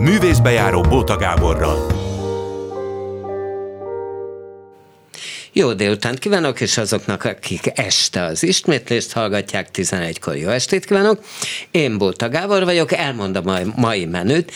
[0.00, 1.86] Művészbejáró Bóta Gáborral.
[5.52, 11.24] Jó délután kívánok, és azoknak, akik este az ismétlést hallgatják, 11-kor jó estét kívánok.
[11.70, 14.52] Én Bóta Gábor vagyok, elmondom a mai menüt.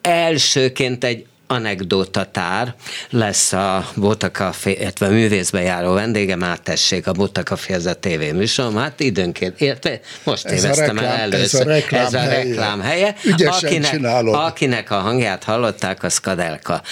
[0.00, 2.74] Elsőként egy anekdótatár
[3.10, 8.72] lesz a Botakafé, illetve a művészbe járó vendége, már tessék, a Botakafé ez a tévéműsor,
[8.74, 11.60] hát időnként, érte, most ez téveztem reklám, el először.
[11.60, 13.16] Ez a reklám, ez a reklám helye.
[13.22, 13.50] helye.
[13.50, 16.82] Akinek, akinek a hangját hallották, az Kadelka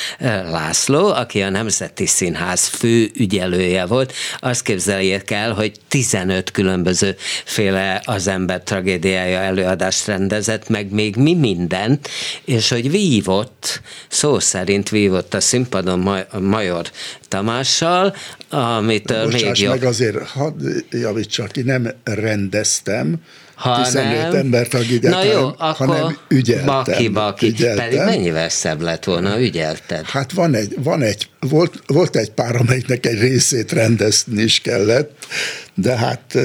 [0.50, 4.12] László, aki a Nemzeti Színház fő ügyelője volt.
[4.38, 11.34] Azt képzeljék el, hogy 15 különböző féle az ember tragédiája előadást rendezett, meg még mi
[11.34, 11.98] minden,
[12.44, 16.90] és hogy vívott szó szerint vívott a színpadon Major
[17.28, 18.14] Tamással,
[18.50, 19.70] amit még jobb.
[19.70, 23.20] meg azért, hadd javítsak ki, nem rendeztem,
[23.54, 26.66] ha 15 nem, embert agidát, Na jó, akkor hanem ügyeltem.
[26.66, 27.46] Baki, baki.
[27.46, 27.84] Ügyeltem.
[27.84, 30.04] Pedig mennyivel szebb lett volna, ügyelted?
[30.04, 35.26] Hát van egy, van egy volt, volt egy pár, amelyiknek egy részét rendezni is kellett,
[35.74, 36.38] de hát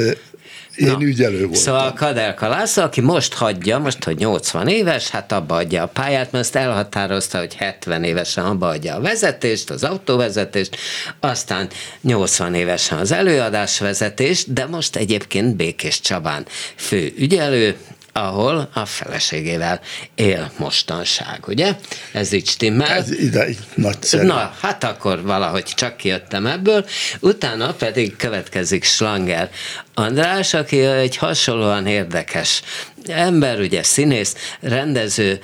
[0.79, 1.61] én Na, ügyelő voltam.
[1.61, 6.31] Szóval Kadelka László, aki most hagyja, most, hogy 80 éves, hát abba adja a pályát,
[6.31, 10.77] mert azt elhatározta, hogy 70 évesen abba adja a vezetést, az autóvezetést,
[11.19, 11.67] aztán
[12.01, 17.75] 80 évesen az előadás vezetést, de most egyébként Békés Csabán fő ügyelő,
[18.13, 19.81] ahol a feleségével
[20.15, 21.75] él mostanság, ugye?
[22.11, 22.89] Ez így stimmel.
[22.89, 24.25] Ez ideig nagyszerű.
[24.25, 26.85] Na, hát akkor valahogy csak kijöttem ebből.
[27.19, 29.49] Utána pedig következik Slanger
[29.93, 32.61] András, aki egy hasonlóan érdekes
[33.09, 35.39] ember, ugye színész, rendező,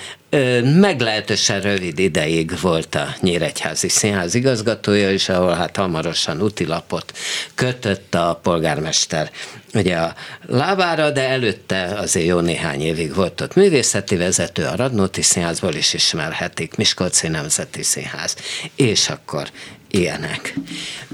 [0.63, 7.17] meglehetősen rövid ideig volt a Nyíregyházi Színház igazgatója, és ahol hát hamarosan utilapot
[7.55, 9.31] kötött a polgármester
[9.73, 15.21] ugye a lábára, de előtte azért jó néhány évig volt ott művészeti vezető, a Radnóti
[15.21, 18.35] Színházból is ismerhetik, Miskolci Nemzeti Színház,
[18.75, 19.49] és akkor
[19.91, 20.53] ilyenek.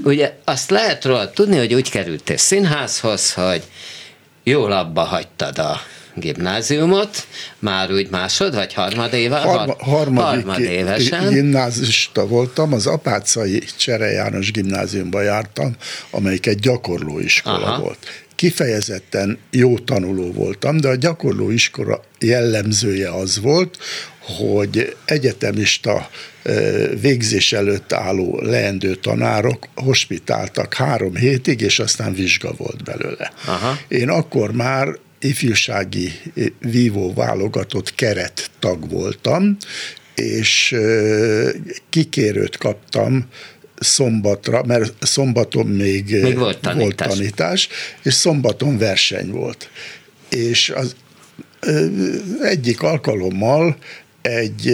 [0.04, 3.64] Ugye azt lehet róla tudni, hogy úgy kerültél színházhoz, hogy
[4.44, 5.82] jól abba hagytad a
[6.16, 7.28] gimnáziumot,
[7.60, 9.38] már úgy másod, vagy harmad éve?
[9.38, 11.30] Harma, harmadik harmad évesen.
[11.30, 15.76] gimnázista voltam, az Apácai Csere János gimnáziumba jártam,
[16.10, 17.80] amelyik egy gyakorlóiskola Aha.
[17.82, 18.08] volt
[18.42, 23.78] kifejezetten jó tanuló voltam, de a gyakorlóiskola jellemzője az volt,
[24.20, 26.10] hogy egyetemista
[27.02, 33.32] végzés előtt álló leendő tanárok hospitáltak három hétig, és aztán vizsga volt belőle.
[33.46, 33.78] Aha.
[33.88, 34.88] Én akkor már
[35.22, 36.12] ifjúsági
[36.60, 39.58] vívó válogatott keret tag voltam,
[40.16, 40.76] és
[41.90, 43.26] kikérőt kaptam
[43.80, 46.84] szombatra, mert szombaton még, még volt, tanítás.
[46.84, 47.68] volt tanítás,
[48.04, 49.70] és szombaton verseny volt.
[50.30, 50.96] És az
[52.42, 53.78] egyik alkalommal
[54.22, 54.74] egy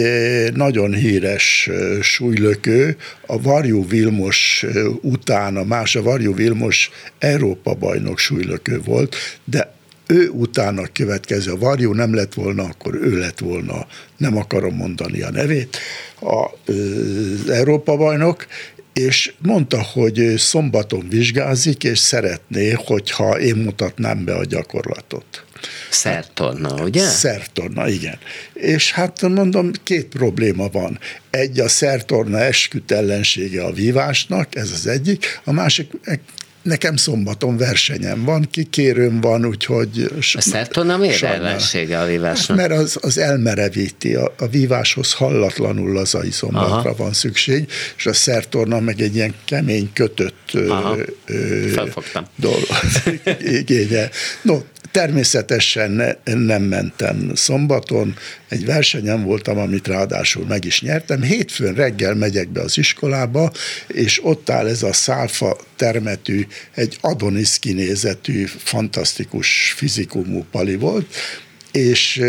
[0.54, 1.70] nagyon híres
[2.02, 4.64] súlylökő, a Varjú Vilmos
[5.00, 9.76] után, a más a Varjú Vilmos Európa bajnok súlylökő volt, de
[10.08, 13.86] ő utána következő, a Varjú nem lett volna, akkor ő lett volna,
[14.16, 15.78] nem akarom mondani a nevét,
[16.20, 18.46] az Európa bajnok,
[18.92, 25.44] és mondta, hogy szombaton vizsgázik, és szeretné, hogyha én mutatnám be a gyakorlatot.
[25.90, 27.08] Szertorna, ugye?
[27.08, 28.18] Szertorna, igen.
[28.52, 30.98] És hát mondom, két probléma van.
[31.30, 35.90] Egy a szertorna esküt ellensége a vívásnak, ez az egyik, a másik
[36.62, 40.10] nekem szombaton versenyem van, kikérőm van, úgyhogy...
[40.34, 42.56] A szertonna miért ellensége a vívásnak?
[42.56, 48.12] Mert az, az elmerevíti, a, a víváshoz hallatlanul az a izombatra van szükség, és a
[48.12, 50.96] szertorna meg egy ilyen kemény kötött Aha.
[51.26, 51.74] ö,
[52.36, 52.66] dolog.
[53.60, 54.10] Igénye.
[54.42, 54.58] No,
[54.90, 58.16] Természetesen ne, nem mentem szombaton,
[58.48, 61.22] egy versenyen voltam, amit ráadásul meg is nyertem.
[61.22, 63.52] Hétfőn reggel megyek be az iskolába,
[63.86, 71.14] és ott áll ez a szálfa termetű, egy Adonis kinézetű, fantasztikus fizikumú pali volt,
[71.72, 72.20] és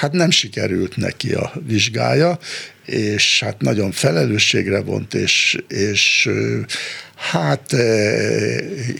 [0.00, 2.38] hát nem sikerült neki a vizsgája,
[2.86, 6.28] és hát nagyon felelősségre vont, és, és
[7.18, 7.74] hát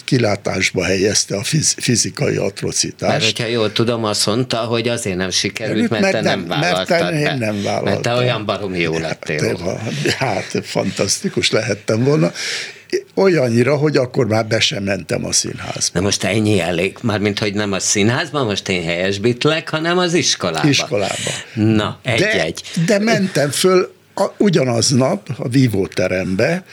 [0.05, 1.43] kilátásba helyezte a
[1.77, 3.13] fizikai atrocitást.
[3.13, 6.49] Mert hogyha jól tudom, azt mondta, hogy azért nem sikerült, mert, mert te nem, nem
[6.49, 7.85] vállaltad mert te, nem vállaltam.
[7.85, 9.59] Mert te olyan baromi jó lettél.
[9.59, 12.33] Hát, hát fantasztikus lehettem volna,
[13.15, 15.99] olyannyira, hogy akkor már be sem mentem a színházba.
[15.99, 20.69] Na most ennyi elég, mármint, hogy nem a színházban, most én helyesbitlek, hanem az iskolába.
[20.69, 21.31] Iskolába.
[21.55, 22.63] Na, egy-egy.
[22.75, 26.65] De, de mentem föl a, ugyanaznap a vívóterembe,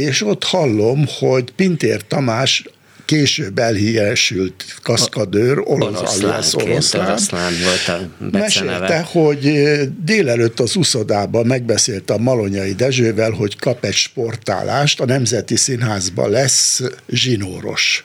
[0.00, 2.64] és ott hallom, hogy Pintér Tamás
[3.04, 9.62] később elhíresült kaszkadőr, orosz, oroszlán, oroszlán volt a mesélte, hogy
[10.04, 16.82] délelőtt az uszodában megbeszélte a Malonyai Dezsővel, hogy kap egy sportálást, a Nemzeti Színházban lesz
[17.08, 18.04] zsinóros.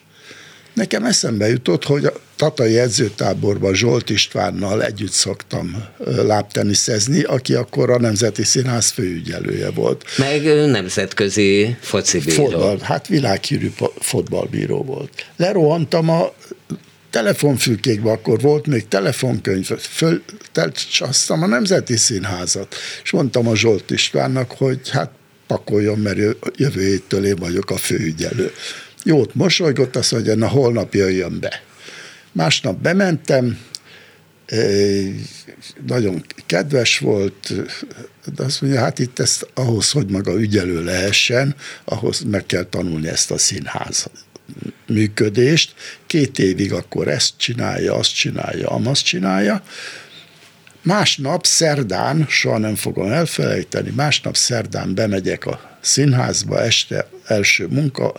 [0.74, 8.44] Nekem eszembe jutott, hogy Tatai edzőtáborban Zsolt Istvánnal együtt szoktam lábteniszezni, aki akkor a Nemzeti
[8.44, 10.04] Színház főügyelője volt.
[10.18, 12.44] Meg nemzetközi focibíró.
[12.44, 15.26] Fotball, hát világhírű fotballbíró volt.
[15.36, 16.34] Lerohantam a
[17.10, 24.90] telefonfülkékbe, akkor volt még telefonkönyv, föltelcsasztam a Nemzeti Színházat, és mondtam a Zsolt Istvánnak, hogy
[24.90, 25.12] hát
[25.48, 26.18] pakoljon, mert
[26.56, 28.52] jövő héttől én vagyok a főügyelő.
[29.04, 31.64] Jót mosolygott, azt mondja, na holnap jöjjön be.
[32.36, 33.60] Másnap bementem,
[35.88, 37.54] nagyon kedves volt,
[38.36, 43.08] de azt mondja, hát itt ezt ahhoz, hogy maga ügyelő lehessen, ahhoz meg kell tanulni
[43.08, 44.10] ezt a színház
[44.88, 45.74] működést.
[46.08, 49.64] Két évig akkor ezt csinálja, azt csinálja, amazt csinálja.
[50.82, 58.14] Másnap szerdán, soha nem fogom elfelejteni, másnap szerdán bemegyek a színházba, este első munka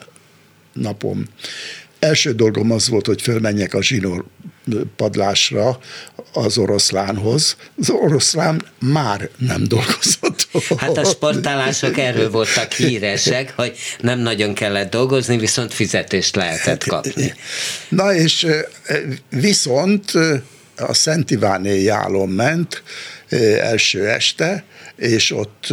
[0.72, 1.24] napom.
[2.06, 4.24] Első dolgom az volt, hogy fölmenjek a zsinór
[4.96, 5.78] padlásra
[6.32, 7.56] az oroszlánhoz.
[7.78, 10.48] Az oroszlán már nem dolgozott.
[10.76, 17.34] Hát a sportálások erről voltak híresek, hogy nem nagyon kellett dolgozni, viszont fizetést lehetett kapni.
[17.88, 18.46] Na és
[19.30, 20.12] viszont
[20.76, 22.82] a Szent Iváné jálon ment
[23.60, 24.64] első este,
[24.96, 25.66] és ott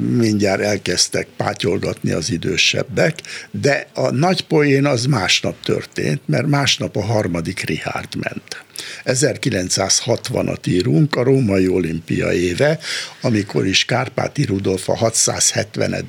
[0.00, 7.02] mindjárt elkezdtek pátyolgatni az idősebbek, de a nagy poén az másnap történt, mert másnap a
[7.02, 8.64] harmadik Richard ment.
[9.04, 12.78] 1960-at írunk, a római olimpia éve,
[13.20, 16.04] amikor is Kárpáti Rudolf a 670.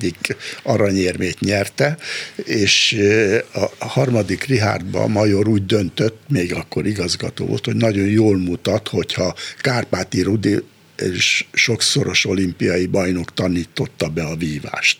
[0.62, 1.96] aranyérmét nyerte,
[2.36, 2.96] és
[3.78, 8.88] a harmadik Richardban a major úgy döntött, még akkor igazgató volt, hogy nagyon jól mutat,
[8.88, 10.58] hogyha Kárpáti Rudi
[11.52, 14.98] sokszoros olimpiai bajnok tanította be a vívást.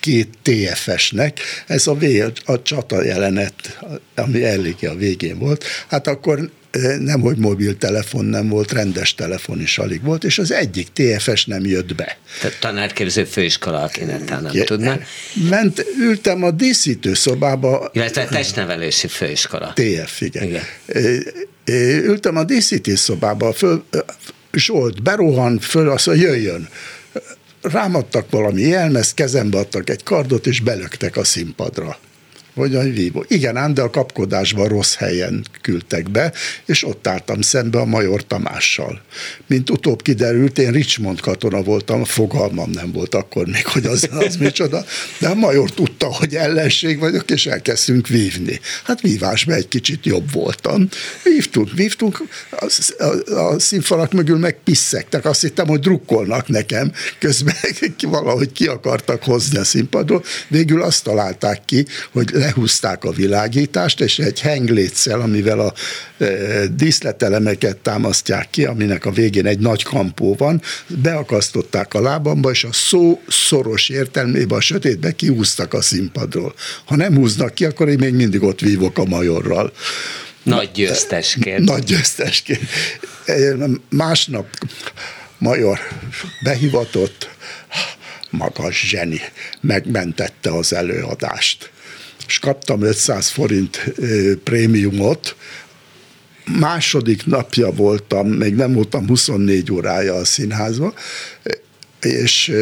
[0.00, 2.04] Két TFS-nek, ez a, v,
[2.44, 3.78] a csata jelenet,
[4.14, 6.50] ami eléggé a végén volt, hát akkor
[6.98, 11.64] nem, hogy mobiltelefon nem volt, rendes telefon is alig volt, és az egyik TFS nem
[11.64, 12.18] jött be.
[12.40, 14.98] Tehát tanárképző főiskola, aki nem ja, tudná.
[15.50, 17.90] Ment, ültem a díszítő szobába.
[17.92, 19.72] Illetve testnevelési főiskola.
[19.72, 20.42] TF, igen.
[20.44, 20.62] igen.
[22.04, 23.84] Ültem a díszítő szobába, föl,
[24.56, 26.68] Zsolt berohan föl, azt mondja, jöjjön.
[27.62, 31.98] Rámadtak valami jelmezt, kezembe adtak egy kardot, és belöktek a színpadra
[32.54, 33.24] vagy a vívó.
[33.28, 36.32] Igen, ám, de a kapkodásban rossz helyen küldtek be,
[36.66, 39.02] és ott álltam szembe a Major Tamással.
[39.46, 44.36] Mint utóbb kiderült, én Richmond katona voltam, fogalmam nem volt akkor még, hogy az, az
[44.36, 44.84] micsoda,
[45.18, 48.60] de a Major tudta, hogy ellenség vagyok, és elkezdtünk vívni.
[48.84, 50.88] Hát vívásban egy kicsit jobb voltam.
[51.22, 52.66] Vívtunk, vívtunk, a,
[52.98, 57.54] a, a színfalak mögül meg pisszektek, azt hittem, hogy drukkolnak nekem, közben
[58.00, 60.24] valahogy ki akartak hozni a színpadról.
[60.48, 65.74] Végül azt találták ki, hogy lehúzták a világítást, és egy hengléccel, amivel a
[66.18, 66.26] e,
[66.66, 72.72] díszletelemeket támasztják ki, aminek a végén egy nagy kampó van, beakasztották a lábamba, és a
[72.72, 76.54] szó szoros értelmében a sötétbe kiúztak a színpadról.
[76.84, 79.72] Ha nem húznak ki, akkor én még mindig ott vívok a majorral.
[80.42, 81.64] Nagy győztesként.
[81.64, 82.60] Nagy győztesként.
[83.90, 84.46] Másnap
[85.38, 85.78] major
[86.42, 87.28] behivatott,
[88.30, 89.20] magas zseni,
[89.60, 91.72] megmentette az előadást
[92.26, 93.92] és kaptam 500 forint
[94.44, 95.36] prémiumot,
[96.58, 100.94] második napja voltam, még nem voltam 24 órája a színházban,
[102.00, 102.52] és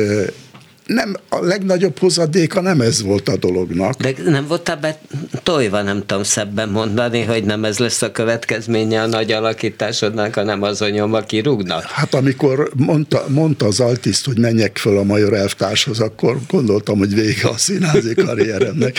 [0.87, 3.95] nem, a legnagyobb hozadéka nem ez volt a dolognak.
[3.95, 4.99] De nem voltál be
[5.43, 10.63] tojva, nem tudom szebben mondani, hogy nem ez lesz a következménye a nagy alakításodnak, hanem
[10.63, 11.83] az nyom, aki rúgnak?
[11.83, 17.15] Hát amikor mondta, mondta az altiszt, hogy menjek föl a Major elvtárshoz, akkor gondoltam, hogy
[17.15, 18.99] vége a színházi karrieremnek.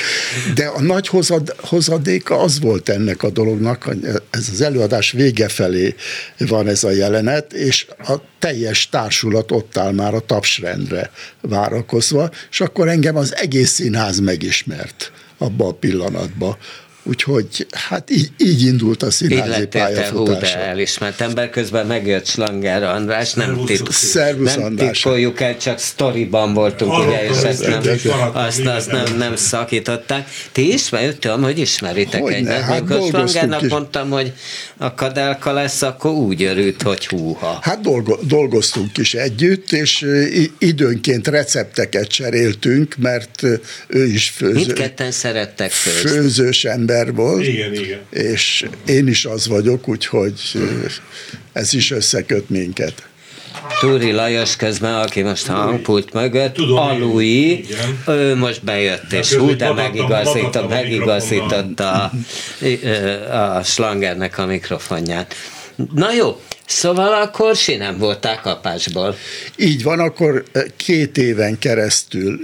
[0.56, 5.48] De a nagy hozad, hozadéka az volt ennek a dolognak, hogy ez az előadás vége
[5.48, 5.96] felé
[6.38, 11.12] van ez a jelenet, és a teljes társulat ott áll már a tapsrendre
[11.74, 16.58] várakozva, és akkor engem az egész színház megismert abban a pillanatban
[17.06, 20.58] Úgyhogy hát így, így indult a színházi pályafutása.
[20.58, 26.92] Elismert ember, közben megjött Slanger András, nem, tit- Szervusz, nem titkoljuk el, csak sztoriban voltunk,
[26.92, 27.82] Arra ugye, és ezt nem,
[28.34, 30.28] azt, azt nem, nem szakították.
[30.52, 32.62] Ti ismerjük, hogy ismeritek hogy egyet.
[32.62, 34.34] Hát Amikor Slangernak mondtam, hogy
[34.78, 37.60] a kadelka lesz, akkor úgy örült, hogy húha.
[37.62, 37.80] Hát
[38.28, 40.06] dolgoztunk is együtt, és
[40.58, 43.44] időnként recepteket cseréltünk, mert
[43.88, 44.54] ő is főző.
[44.54, 46.10] Mindketten szerettek főzni.
[46.10, 47.48] Főzős ember volt.
[47.48, 48.00] Igen, igen.
[48.10, 50.34] És én is az vagyok, úgyhogy
[51.54, 53.08] ez is összeköt minket.
[53.80, 57.66] Túri Lajos közben, aki most a hangpult mögött, Tudom, Alui,
[58.08, 62.12] ő most bejött, és hú, de megigazított, megigazította
[63.30, 65.36] a, a slangernek a mikrofonját.
[65.94, 69.16] Na jó, Szóval akkor nem voltál kapásból.
[69.58, 70.44] Így van, akkor
[70.76, 72.40] két éven keresztül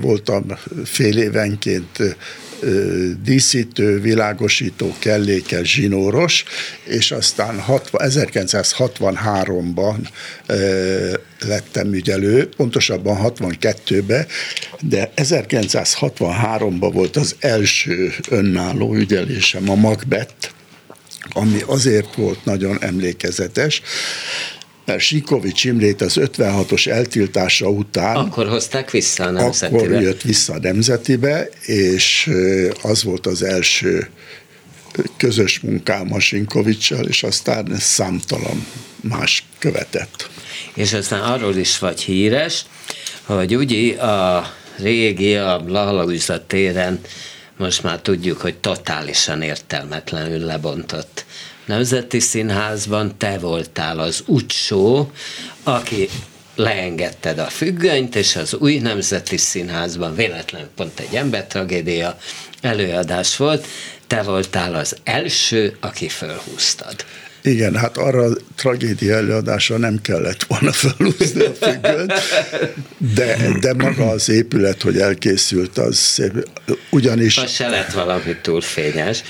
[0.00, 0.44] voltam
[0.84, 2.16] fél évenként
[3.24, 6.44] díszítő, világosító, kellékes, zsinóros,
[6.84, 9.96] és aztán 1963-ban
[11.40, 14.26] lettem ügyelő, pontosabban 62-ben,
[14.80, 20.50] de 1963-ban volt az első önálló ügyelésem, a Macbeth,
[21.30, 23.82] ami azért volt nagyon emlékezetes,
[24.90, 28.16] mert Sikovics Imrét az 56-os eltiltása után...
[28.16, 29.82] Akkor hozták vissza a nemzetibe.
[29.82, 32.30] Akkor jött vissza a nemzetibe, és
[32.82, 34.08] az volt az első
[35.16, 38.66] közös munkám a Sinkovicsal, és aztán számtalan
[39.00, 40.30] más követett.
[40.74, 42.64] És aztán arról is vagy híres,
[43.22, 47.00] hogy ugye a régi, a Blahalauza téren
[47.56, 51.24] most már tudjuk, hogy totálisan értelmetlenül lebontott
[51.70, 55.10] Nemzeti Színházban te voltál az utcsó,
[55.62, 56.08] aki
[56.54, 62.18] leengedted a függönyt, és az új Nemzeti Színházban véletlenül pont egy embertragédia
[62.60, 63.66] előadás volt,
[64.06, 67.04] te voltál az első, aki fölhúztad.
[67.42, 72.12] Igen, hát arra a tragédia előadásra nem kellett volna felhúzni a függönyt,
[73.14, 76.48] de, de maga az épület, hogy elkészült, az szép.
[76.90, 77.36] Ugyanis...
[77.36, 79.22] Az se lett valami túl fényes.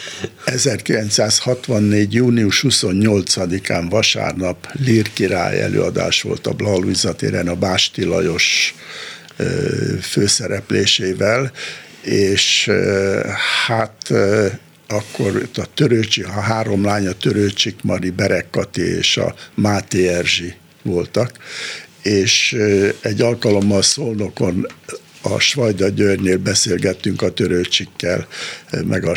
[0.45, 2.15] 1964.
[2.15, 8.75] június 28-án vasárnap Lír király előadás volt a Blaha téren a Básti Lajos
[10.03, 11.53] főszereplésével,
[12.03, 12.71] és
[13.67, 14.13] hát
[14.91, 20.55] akkor a Törőcsi, a három lány, a Törőcsik Mari, Berek Kati és a Máté Erzsi
[20.83, 21.33] voltak,
[22.03, 22.57] és
[23.01, 24.67] egy alkalommal Szolnokon
[25.23, 28.27] a Svajda Györgynél beszélgettünk a törőcsikkel,
[28.85, 29.15] meg a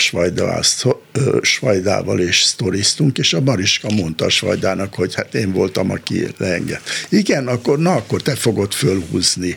[1.42, 6.82] Svajdával és sztoriztunk, és a Mariska mondta a Svajdának, hogy hát én voltam, aki leenged.
[7.10, 9.56] Igen, akkor na, akkor te fogod fölhúzni.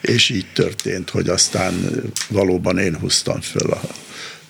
[0.00, 3.80] És így történt, hogy aztán valóban én húztam föl a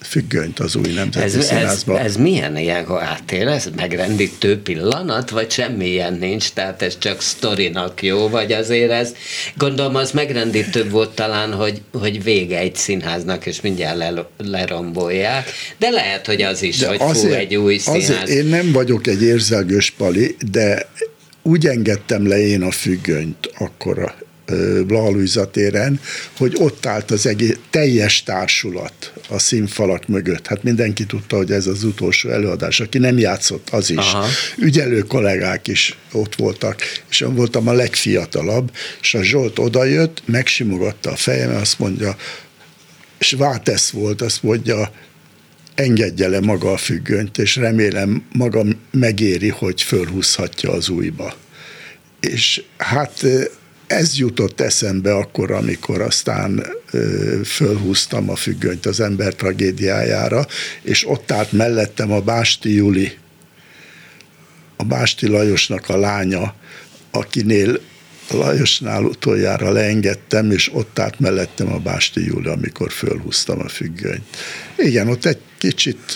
[0.01, 1.99] függönyt az új nemzeti ez, színházba.
[1.99, 7.21] Ez, ez milyen ilyen, ha átél, ez megrendítő pillanat, vagy semmilyen nincs, tehát ez csak
[7.21, 9.15] sztorinak jó, vagy azért ez,
[9.57, 15.91] gondolom az megrendítő volt talán, hogy, hogy vége egy színháznak, és mindjárt le, lerombolják, de
[15.91, 18.11] lehet, hogy az is, de hogy azért, fú, egy új színház.
[18.11, 20.89] Azért én nem vagyok egy érzelgős pali, de
[21.43, 24.15] úgy engedtem le én a függönyt akkor
[24.87, 26.01] Blaha téren,
[26.37, 30.47] hogy ott állt az egész teljes társulat a színfalak mögött.
[30.47, 32.81] Hát mindenki tudta, hogy ez az utolsó előadás.
[32.81, 33.97] Aki nem játszott, az is.
[33.97, 34.27] Aha.
[34.59, 41.11] Ügyelő kollégák is ott voltak, és én voltam a legfiatalabb, és a Zsolt odajött, megsimogatta
[41.11, 42.17] a fejem, azt mondja,
[43.19, 44.93] és Vátesz volt, azt mondja,
[45.75, 51.35] engedje le maga a függönyt, és remélem maga megéri, hogy fölhúzhatja az újba.
[52.21, 53.25] És hát
[53.89, 56.67] ez jutott eszembe akkor, amikor aztán
[57.45, 60.47] fölhúztam a függönyt az ember tragédiájára,
[60.83, 63.13] és ott állt mellettem a Básti Juli,
[64.77, 66.55] a Básti Lajosnak a lánya,
[67.11, 67.81] akinél
[68.31, 74.25] Lajosnál utoljára leengedtem, és ott állt mellettem a Básti Júli, amikor fölhúztam a függönyt.
[74.77, 76.15] Igen, ott egy kicsit,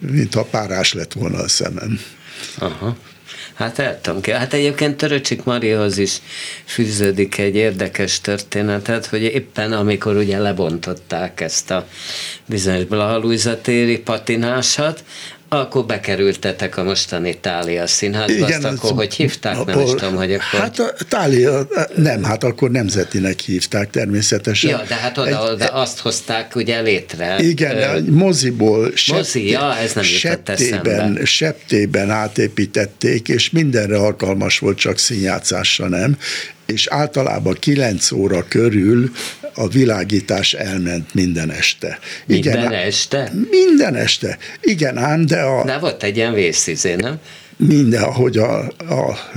[0.00, 2.00] mintha párás lett volna a szemem.
[2.58, 2.96] Aha.
[3.58, 4.30] Hát el tudom ki.
[4.30, 6.20] Hát egyébként Töröcsik Marihoz is
[6.64, 11.86] fűződik egy érdekes történetet, hogy éppen amikor ugye lebontották ezt a
[12.46, 15.04] bizonyos Blaha téri patinásat,
[15.48, 19.58] akkor bekerültetek a mostani Tália színházba, Igen, azt akkor hogy hívták?
[19.58, 20.60] Akkor, nem is tudom, hogy akkor...
[20.60, 24.70] Hát a Tália, nem, hát akkor nemzetinek hívták természetesen.
[24.70, 27.38] Ja, de hát oda, egy, oda azt hozták ugye létre.
[27.38, 34.78] Igen, ö, egy moziból mozi, ja, ez nem septében, septében átépítették, és mindenre alkalmas volt,
[34.78, 36.16] csak színjátszásra nem
[36.72, 39.10] és általában 9 óra körül
[39.54, 41.98] a világítás elment minden este.
[42.26, 43.32] Igen, minden este?
[43.50, 44.38] Minden este.
[44.60, 45.64] Igen, ám, de a...
[45.64, 47.20] De volt egy ilyen vészizé, nem?
[47.58, 49.30] minden, ahogy a, a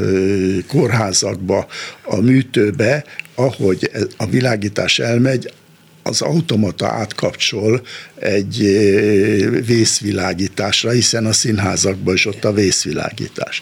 [0.67, 1.67] kórházakba,
[2.03, 3.03] a műtőbe,
[3.35, 5.53] ahogy a világítás elmegy,
[6.03, 7.81] az automata átkapcsol
[8.19, 8.57] egy
[9.65, 13.61] vészvilágításra, hiszen a színházakban is ott a vészvilágítás.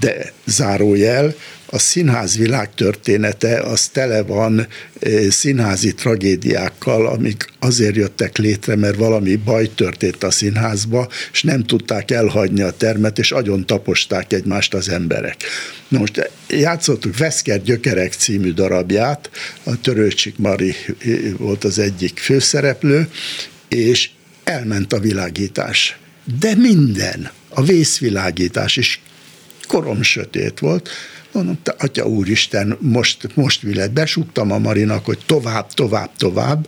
[0.00, 1.34] De zárójel,
[1.72, 4.66] a színház világtörténete az tele van
[5.28, 12.10] színházi tragédiákkal, amik azért jöttek létre, mert valami baj történt a színházba, és nem tudták
[12.10, 15.36] elhagyni a termet, és agyon taposták egymást az emberek.
[15.88, 19.30] Na most játszottuk Veszker Gyökerek című darabját,
[19.64, 20.74] a Törőcsik Mari
[21.36, 23.08] volt az egyik főszereplő,
[23.68, 24.10] és
[24.44, 25.98] elment a világítás.
[26.40, 29.00] De minden, a vészvilágítás is
[29.66, 30.88] korom sötét volt,
[31.32, 33.90] Mondom, te atya úristen, most, most mi lett?
[33.90, 36.66] Besúgtam a Marinak, hogy tovább, tovább, tovább,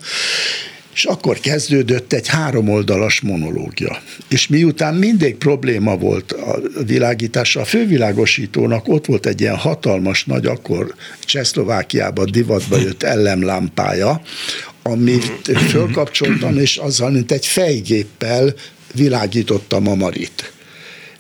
[0.95, 4.03] és akkor kezdődött egy háromoldalas monológia.
[4.29, 10.47] És miután mindig probléma volt a világítás, a fővilágosítónak ott volt egy ilyen hatalmas nagy,
[10.47, 14.23] akkor Csehszlovákiában divatba jött ellemlámpája,
[14.83, 18.55] amit fölkapcsoltam, és azzal, mint egy fejgéppel
[18.95, 20.53] világítottam a Marit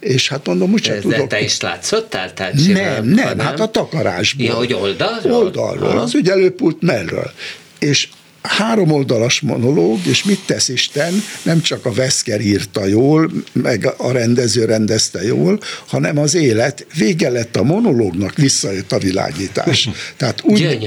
[0.03, 1.27] és hát mondom, úgyse tudok.
[1.27, 2.35] te is látszottál?
[2.35, 4.47] Tehát nem, nem, nem, hát a takarásból.
[4.47, 5.33] Ja, hogy oldalról?
[5.33, 6.01] Oldalról, Aha.
[6.01, 7.31] az ügyelőpult mellől.
[7.79, 8.09] És
[8.43, 14.13] három oldalas monológ, és mit tesz Isten, nem csak a Veszker írta jól, meg a
[14.13, 19.89] rendező rendezte jól, hanem az élet, vége lett a monológnak, visszajött a világítás.
[20.17, 20.79] Tehát úgy,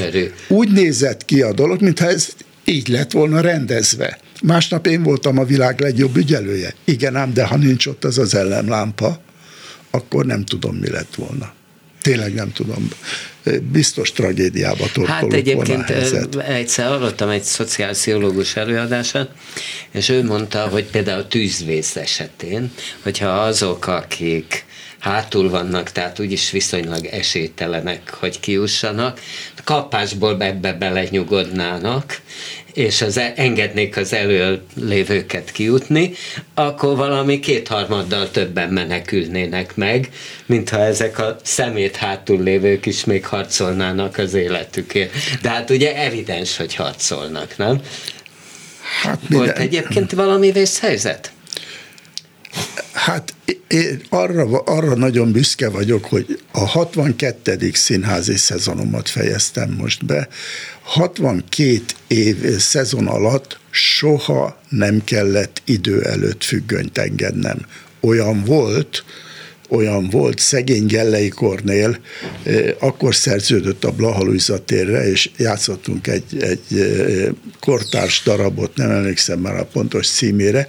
[0.48, 2.28] úgy nézett ki a dolog, mintha ez
[2.66, 4.18] így lett volna rendezve.
[4.46, 6.74] Másnap én voltam a világ legjobb ügyelője.
[6.84, 9.20] Igen ám, de ha nincs ott az az ellenlámpa,
[9.92, 11.54] akkor nem tudom, mi lett volna.
[12.02, 12.88] Tényleg nem tudom.
[13.72, 15.90] Biztos tragédiába torkolott Hát egyébként
[16.48, 19.30] egyszer hallottam egy szociálpszichológus előadását,
[19.92, 22.72] és ő mondta, hogy például a tűzvész esetén,
[23.04, 24.66] hogyha azok, akik
[25.00, 29.20] hátul vannak, tehát úgyis viszonylag esélytelenek, hogy kiussanak,
[29.64, 32.22] kapásból ebbe belenyugodnának,
[32.76, 36.12] és az e- engednék az előlévőket kijutni,
[36.54, 40.10] akkor valami kétharmaddal többen menekülnének meg,
[40.46, 45.12] mintha ezek a szemét hátul lévők is még harcolnának az életükért.
[45.42, 47.82] De hát ugye evidens, hogy harcolnak, nem?
[49.02, 51.32] Hát Volt egyébként valami vészhelyzet?
[52.92, 53.34] Hát
[53.68, 57.72] én arra, arra nagyon büszke vagyok, hogy a 62.
[57.74, 60.28] színházi szezonomat fejeztem most be.
[60.86, 67.58] 62 év szezon alatt soha nem kellett idő előtt függönyt engednem.
[68.00, 69.04] Olyan volt,
[69.70, 71.98] olyan volt, szegény Gellei Kornél,
[72.80, 74.26] akkor szerződött a Blaha
[74.66, 76.88] térre, és játszottunk egy, egy
[77.60, 80.68] kortárs darabot, nem emlékszem már a pontos címére,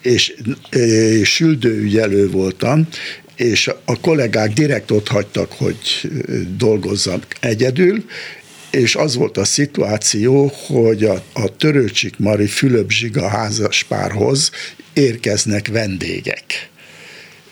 [0.00, 0.34] és,
[0.70, 2.88] és süldőügyelő voltam,
[3.36, 6.10] és a kollégák direkt ott hagytak, hogy
[6.56, 8.04] dolgozzam egyedül,
[8.76, 14.50] és az volt a szituáció, hogy a, a Törőcsik Mari Fülöp Zsiga házaspárhoz
[14.92, 16.70] érkeznek vendégek.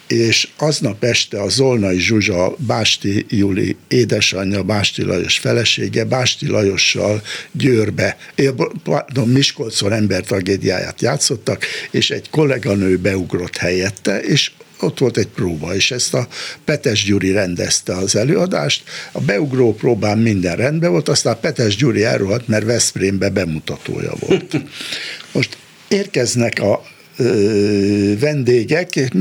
[0.06, 8.16] És aznap este a Zolnai Zsuzsa Básti Juli édesanyja, Básti Lajos felesége, Básti Lajossal Győrbe,
[8.82, 15.74] pardon, Miskolcon ember tragédiáját játszottak, és egy kolléganő beugrott helyette, és ott volt egy próba,
[15.74, 16.28] és ezt a
[16.64, 18.82] Petes Gyuri rendezte az előadást.
[19.12, 24.56] A beugró próbán minden rendben volt, aztán Petes Gyuri elrohadt, mert Veszprémbe bemutatója volt.
[25.32, 25.56] Most
[25.88, 26.82] érkeznek a
[28.18, 29.12] vendégek,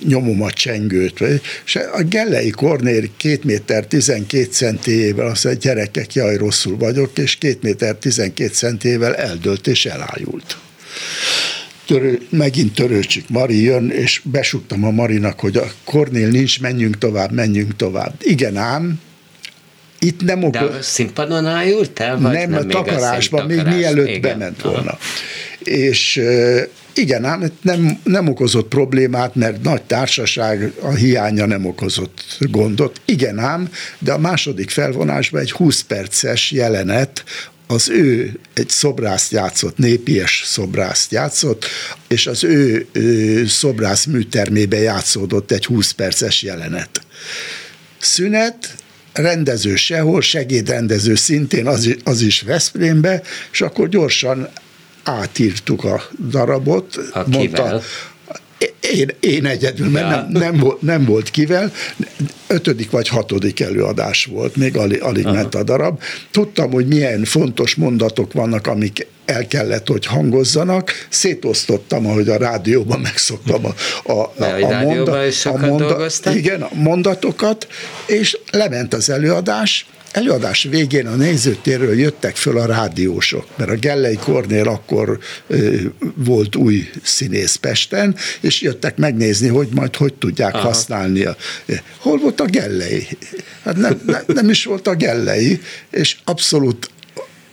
[0.00, 1.20] nyomom a csengőt,
[1.64, 7.36] és a Gellei Kornél két méter 12 centével azt mondja, gyerekek, jaj, rosszul vagyok, és
[7.36, 10.56] két méter 12 centével eldölt és elájult.
[11.90, 17.32] Törő, megint törőcsik Mari jön, és besuktam a Marinak, hogy a Kornél nincs, menjünk tovább,
[17.32, 18.14] menjünk tovább.
[18.20, 19.00] Igen ám,
[19.98, 20.68] itt nem okol...
[20.68, 22.18] De a színpadon ájult el?
[22.18, 24.20] Vagy nem, nem a takarásban, még mielőtt Igen.
[24.20, 24.78] bement volna.
[24.80, 24.98] Aha.
[25.64, 26.22] És
[26.94, 33.00] igen, ám nem, nem okozott problémát, mert nagy társaság a hiánya nem okozott gondot.
[33.04, 37.24] Igen ám, de a második felvonásban egy 20 perces jelenet,
[37.70, 41.66] az ő egy szobrászt játszott, népies szobrászt játszott,
[42.08, 47.00] és az ő, ő szobrász műtermébe játszódott egy 20 perces jelenet.
[47.98, 48.74] Szünet,
[49.12, 54.48] rendező sehol, segédrendező szintén, az, az is Veszprémbe, és akkor gyorsan
[55.02, 56.96] átírtuk a darabot.
[57.12, 57.38] Akivel?
[57.38, 57.82] Mondta,
[58.90, 60.10] én, én egyedül, mert ja.
[60.10, 61.72] nem, nem, volt, nem volt kivel,
[62.46, 66.00] ötödik vagy hatodik előadás volt, még alig, alig ment a darab.
[66.30, 70.92] Tudtam, hogy milyen fontos mondatok vannak, amik el kellett, hogy hangozzanak.
[71.08, 73.74] Szétosztottam, ahogy a rádióban megszoktam a,
[74.12, 77.66] a, a, a, monda, a, monda, igen, a mondatokat,
[78.06, 84.16] és lement az előadás, előadás végén a nézőtérről jöttek föl a rádiósok, mert a Gellei
[84.16, 85.76] Kornél akkor ö,
[86.14, 90.66] volt új színész Pesten, és jöttek megnézni, hogy majd hogy tudják Aha.
[90.66, 91.24] használni.
[91.24, 91.36] A,
[91.98, 93.06] hol volt a Gellei?
[93.62, 96.90] Hát nem, nem, nem is volt a Gellei, és abszolút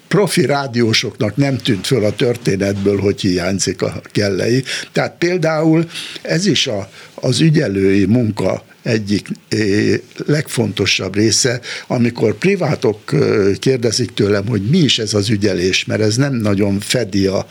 [0.08, 4.64] profi rádiósoknak nem tűnt föl a történetből, hogy hiányzik a Gellei.
[4.92, 5.90] Tehát például
[6.22, 9.28] ez is a, az ügyelői munka egyik
[10.26, 13.00] legfontosabb része, amikor privátok
[13.60, 17.48] kérdezik tőlem, hogy mi is ez az ügyelés, mert ez nem nagyon fedi a,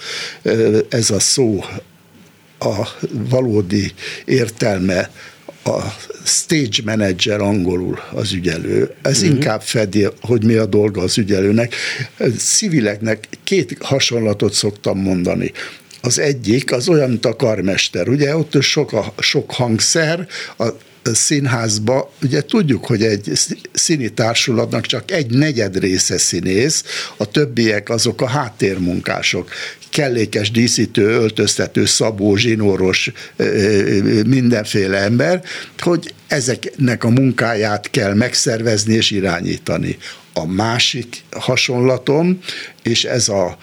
[0.88, 1.64] ez a szó
[2.58, 3.92] a valódi
[4.24, 5.10] értelme
[5.64, 5.80] a
[6.24, 8.94] stage manager angolul az ügyelő.
[9.02, 9.34] Ez uh-huh.
[9.34, 11.74] inkább fedi, hogy mi a dolga az ügyelőnek.
[12.38, 15.52] Civileknek két hasonlatot szoktam mondani.
[16.00, 18.08] Az egyik az olyan, mint a karmester.
[18.08, 20.66] Ugye ott sok, a, sok hangszer, a
[21.14, 23.30] színházba, ugye tudjuk, hogy egy
[23.72, 26.84] színi társulatnak csak egy negyed része színész,
[27.16, 29.50] a többiek azok a háttérmunkások,
[29.90, 33.12] kellékes díszítő, öltöztető, szabó, zsinóros,
[34.26, 35.42] mindenféle ember,
[35.78, 39.96] hogy ezeknek a munkáját kell megszervezni és irányítani.
[40.32, 42.40] A másik hasonlatom,
[42.82, 43.58] és ez a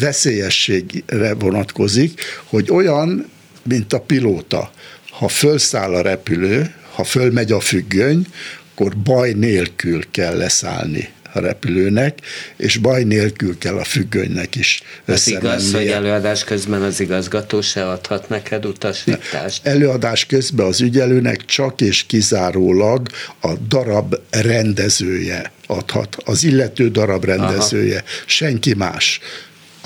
[0.00, 3.30] veszélyességre vonatkozik, hogy olyan,
[3.62, 4.70] mint a pilóta,
[5.18, 8.26] ha fölszáll a repülő, ha fölmegy a függöny,
[8.72, 12.18] akkor baj nélkül kell leszállni a repülőnek,
[12.56, 17.88] és baj nélkül kell a függönynek is Az igaz, hogy előadás közben az igazgató se
[17.88, 19.66] adhat neked utasítást?
[19.66, 23.08] Előadás közben az ügyelőnek csak és kizárólag
[23.40, 28.06] a darab rendezője adhat, az illető darab rendezője, Aha.
[28.26, 29.20] senki más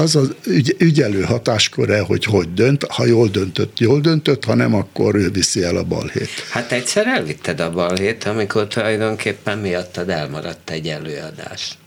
[0.03, 4.75] az az ügy, ügyelő hatásköre, hogy hogy dönt, ha jól döntött, jól döntött, ha nem,
[4.75, 6.29] akkor ő viszi el a balhét.
[6.51, 11.79] Hát egyszer elvitted a balhét, amikor tulajdonképpen miattad elmaradt egy előadás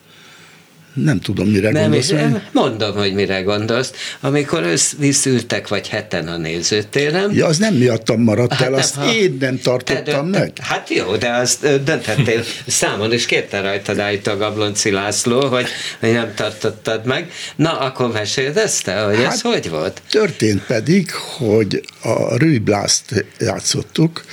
[0.95, 2.09] nem tudom, mire nem, gondolsz.
[2.09, 3.91] Nem, mondom, hogy mire gondolsz.
[4.19, 7.31] Amikor összviszültek vagy heten a nézőtéren.
[7.33, 10.51] Ja, az nem miattam maradt hát el, nem, azt ha, én nem tartottam te, meg.
[10.59, 12.43] Hát jó, de azt döntettél.
[12.67, 15.67] Számon is kérte rajtad állítólag Gablonci László, hogy,
[15.99, 17.31] hogy nem tartottad meg.
[17.55, 20.01] Na, akkor meséld ezt te, hogy hát, ez hogy volt?
[20.09, 24.23] Történt pedig, hogy a Rui Blast játszottuk,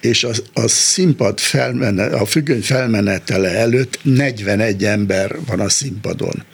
[0.00, 6.44] és a, a színpad felmene, a függöny felmenetele előtt 41 ember van a színpadon.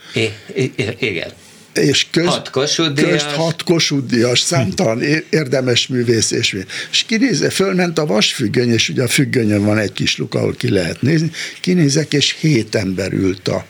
[0.54, 1.30] I, igen.
[1.74, 2.50] És közt, hat
[2.94, 6.56] közt hat Kossuth-díjas, számtalan érdemes művész, és,
[6.90, 10.70] és kinézze, fölment a vasfüggöny, és ugye a függönyön van egy kis luk, ahol ki
[10.70, 11.30] lehet nézni,
[11.60, 13.66] kinézek, és hét ember ült a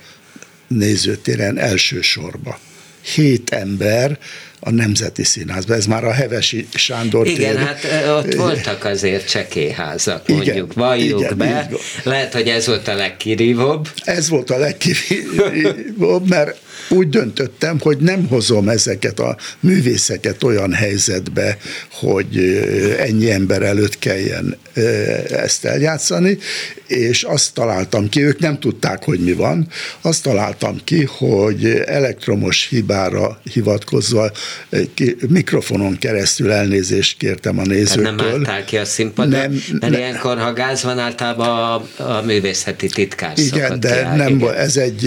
[0.68, 2.60] nézőtéren első sorba.
[3.14, 4.18] Hét ember,
[4.66, 5.76] a Nemzeti Színházban.
[5.76, 7.64] Ez már a Hevesi Sándor Igen, tér.
[7.64, 11.70] hát ott voltak azért csekéházak, mondjuk, igen, valljuk igen, be.
[12.02, 13.88] Lehet, hogy ez volt a legkirívóbb.
[14.05, 21.59] Ez volt a legkirívóbb, mert úgy döntöttem, hogy nem hozom ezeket a művészeket olyan helyzetbe,
[21.92, 22.38] hogy
[22.99, 24.57] ennyi ember előtt kelljen
[25.31, 26.38] ezt eljátszani,
[26.87, 29.68] és azt találtam ki, ők nem tudták, hogy mi van,
[30.01, 34.31] azt találtam ki, hogy elektromos hibára hivatkozva
[35.29, 38.05] mikrofonon keresztül elnézést kértem a nézőktől.
[38.05, 39.31] Hát nem álltál ki a színpadon?
[39.40, 41.49] Nem, mert ne, ilyenkor, ha gáz van, általában
[41.96, 44.55] a, a művészeti titkár Igen, de nem, igen.
[44.55, 45.01] ez egy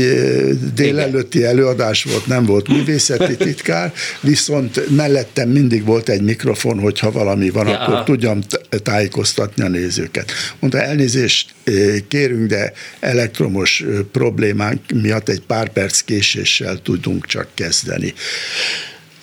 [0.76, 7.49] délelőtti előadás volt, nem volt művészeti titkár, viszont mellettem mindig volt egy mikrofon, hogyha valami
[7.49, 8.39] van, ja, akkor tudjam
[8.84, 10.32] tájékoztatni a nézőket.
[10.60, 11.53] Mondta, elnézést
[12.08, 18.13] kérünk, de elektromos problémánk miatt egy pár perc késéssel tudunk csak kezdeni.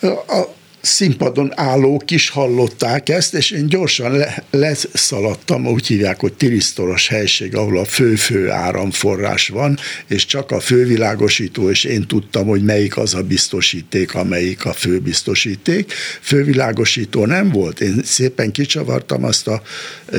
[0.00, 0.54] A,
[0.86, 7.56] színpadon állók is hallották ezt, és én gyorsan le, leszaladtam, úgy hívják, hogy tirisztoros helység,
[7.56, 13.14] ahol a fő-fő áramforrás van, és csak a fővilágosító, és én tudtam, hogy melyik az
[13.14, 15.92] a biztosíték, amelyik a főbiztosíték.
[16.20, 19.62] Fővilágosító nem volt, én szépen kicsavartam azt a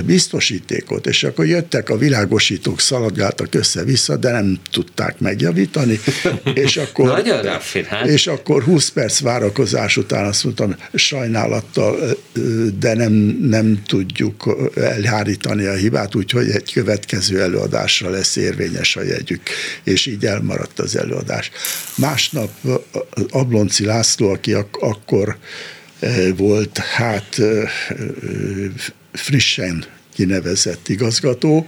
[0.06, 6.00] biztosítékot, és akkor jöttek a világosítók, szaladgáltak össze-vissza, de nem tudták megjavítani,
[6.54, 7.24] és akkor,
[8.04, 12.18] és akkor 20 perc várakozás után azt mondta, mondtam, sajnálattal,
[12.80, 19.42] de nem, nem tudjuk elhárítani a hibát, úgyhogy egy következő előadásra lesz érvényes a jegyük,
[19.84, 21.52] és így elmaradt az előadás.
[21.96, 22.52] Másnap
[23.30, 25.38] Ablonci László, aki ak- akkor
[26.36, 27.40] volt hát
[29.14, 31.68] frissen kinevezett igazgató,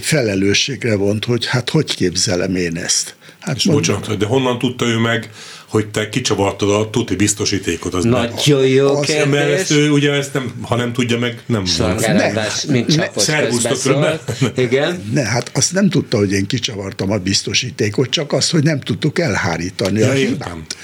[0.00, 3.16] felelősségre vont, hogy hát hogy képzelem én ezt.
[3.38, 5.30] Hát És mondom, bocsánat, de honnan tudta ő meg,
[5.68, 7.94] hogy te kicsavartad a tuti biztosítékot?
[7.94, 9.32] Az Nagyon jó az, kérdés.
[9.32, 13.26] Mert ezt ő, ugye ezt nem, ha nem tudja meg, nem Szolgálatás, mint csapos
[14.56, 15.02] Igen.
[15.12, 19.18] Ne, hát azt nem tudta, hogy én kicsavartam a biztosítékot, csak azt, hogy nem tudtuk
[19.18, 20.76] elhárítani ja, a hibát.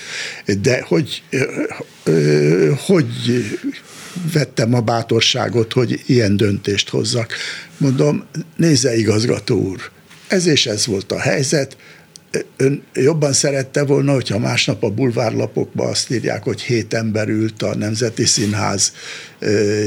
[0.62, 1.23] De hogy,
[2.87, 3.07] hogy
[4.33, 7.33] vettem a bátorságot, hogy ilyen döntést hozzak.
[7.77, 8.25] Mondom,
[8.57, 9.90] nézze igazgató úr,
[10.29, 11.77] ez és ez volt a helyzet,
[12.57, 17.75] ön jobban szerette volna, hogyha másnap a bulvárlapokba azt írják, hogy hét ember ült a
[17.75, 18.92] Nemzeti Színház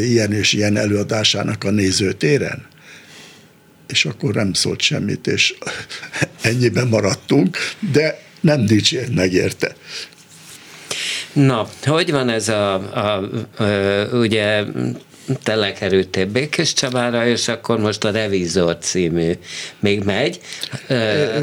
[0.01, 2.65] ilyen és ilyen előadásának a nézőtéren?
[3.88, 5.53] És akkor nem szólt semmit, és
[6.41, 7.57] ennyiben maradtunk,
[7.91, 9.75] de nem dicsért megérte.
[11.33, 13.63] Na, hogy van ez a, a, a
[14.12, 14.63] ugye
[15.43, 19.31] te lekerültél Békés Csabára, és akkor most a Revizor című
[19.79, 20.39] még megy,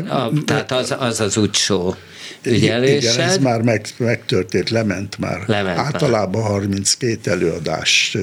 [0.08, 1.94] a, tehát az az, az útsó
[2.42, 3.14] ügyelésed.
[3.14, 5.42] Igen, ez már meg, megtörtént, lement már.
[5.46, 6.50] Lement Általában már.
[6.50, 8.16] 32 előadás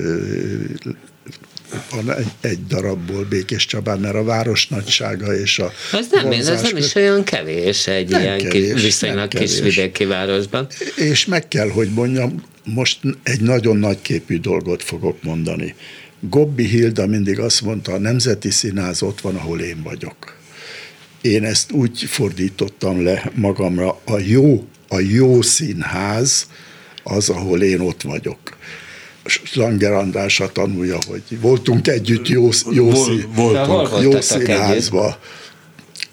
[1.91, 6.61] van egy, egy darabból Békés Csabán, mert a város nagysága és a Ez nem, ez
[6.61, 10.67] nem is olyan kevés egy nem ilyen kevés, kis, viszonylag kis vidéki városban.
[10.95, 15.75] És meg kell, hogy mondjam, most egy nagyon nagyképű dolgot fogok mondani.
[16.19, 20.39] Gobbi Hilda mindig azt mondta, a Nemzeti Színház ott van, ahol én vagyok.
[21.21, 26.47] Én ezt úgy fordítottam le magamra, a jó, a jó színház
[27.03, 28.39] az, ahol én ott vagyok.
[29.25, 33.89] Slanger András tanulja, hogy voltunk együtt jó, jó, szín, voltunk.
[34.01, 35.17] jó színházba.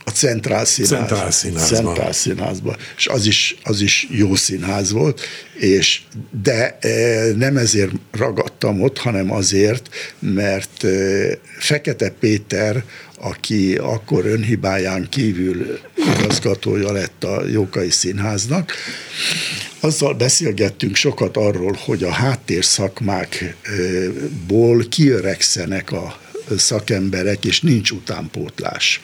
[0.09, 1.85] A Centrál Színház, Centrál Színházban.
[1.85, 2.77] Centrál Színházban.
[2.97, 5.21] És az is, az is jó színház volt,
[5.55, 6.01] és
[6.43, 6.89] de e,
[7.37, 10.89] nem ezért ragadtam ott, hanem azért, mert e,
[11.59, 12.85] Fekete Péter,
[13.21, 15.79] aki akkor önhibáján kívül
[16.17, 18.73] igazgatója lett a Jókai Színháznak,
[19.81, 26.19] azzal beszélgettünk sokat arról, hogy a háttérszakmákból kiöregszenek a
[26.57, 29.01] szakemberek, és nincs utánpótlás.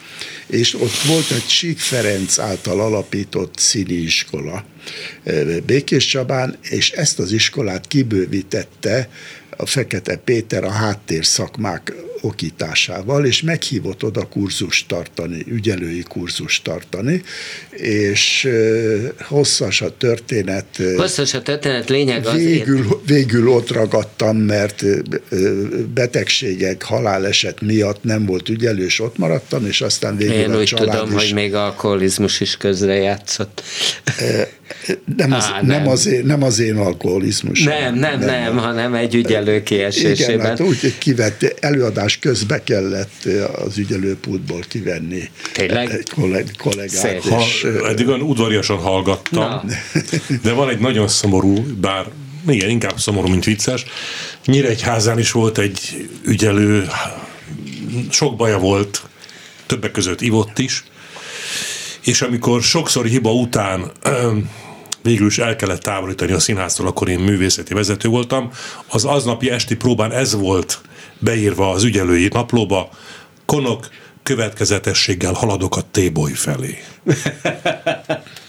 [0.47, 4.65] És ott volt egy Sík Ferenc által alapított színiiskola
[5.67, 9.09] Békés Csabán, és ezt az iskolát kibővítette
[9.57, 11.93] a Fekete Péter a háttérszakmák
[12.25, 17.23] okításával, és meghívott oda kurzust tartani, ügyelői kurzust tartani,
[17.71, 18.49] és
[19.21, 20.67] hosszas a történet.
[20.97, 24.85] Hosszas a történet, lényeg az végül, végül ott ragadtam, mert
[25.95, 30.73] betegségek, haláleset miatt nem volt ügyelő, és ott maradtam, és aztán végül Én a úgy
[30.77, 33.63] tudom, is, hogy még alkoholizmus is közrejátszott.
[35.17, 35.67] Nem az, Á, nem.
[35.67, 37.63] nem, az, én, nem az én alkoholizmus.
[37.63, 40.35] Nem, nem, nem, nem, hanem egy ügyelő kiesésében.
[40.35, 43.25] Igen, hát úgy kivett, előadás közbe kellett
[43.67, 45.91] az ügyelőpultból kivenni Tényleg?
[45.91, 46.11] egy
[46.57, 47.25] kollégát.
[47.25, 47.45] Ha,
[47.89, 49.65] eddig olyan udvariasan hallgattam, Na.
[50.43, 52.07] de van egy nagyon szomorú, bár
[52.49, 53.85] igen, inkább szomorú, mint vicces.
[54.45, 56.89] Nyíregyházán is volt egy ügyelő,
[58.11, 59.03] sok baja volt,
[59.67, 60.85] többek között ivott is,
[62.05, 63.93] és amikor sokszor hiba után
[65.03, 68.51] végül is el kellett távolítani a színháztól, akkor én művészeti vezető voltam,
[68.87, 70.81] az aznapi esti próbán ez volt
[71.19, 72.89] beírva az ügyelői naplóba,
[73.47, 73.89] konok
[74.23, 76.85] következetességgel haladok a téboly felé.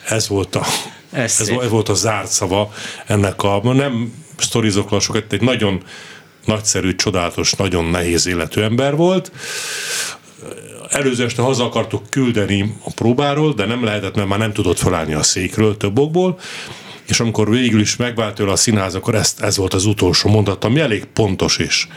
[0.08, 0.66] Ez volt a,
[1.12, 2.74] ez, ez, ez volt a zárt szava
[3.06, 5.84] ennek a, nem sztorizok lassokat, egy nagyon
[6.46, 9.32] nagyszerű, csodálatos, nagyon nehéz életű ember volt.
[10.90, 15.14] Előző este haza akartuk küldeni a próbáról, de nem lehetett, mert már nem tudott felállni
[15.14, 16.40] a székről több okból,
[17.08, 20.64] és amikor végül is megvált tőle a színház, akkor ezt, ez volt az utolsó mondat,
[20.64, 21.88] ami elég pontos is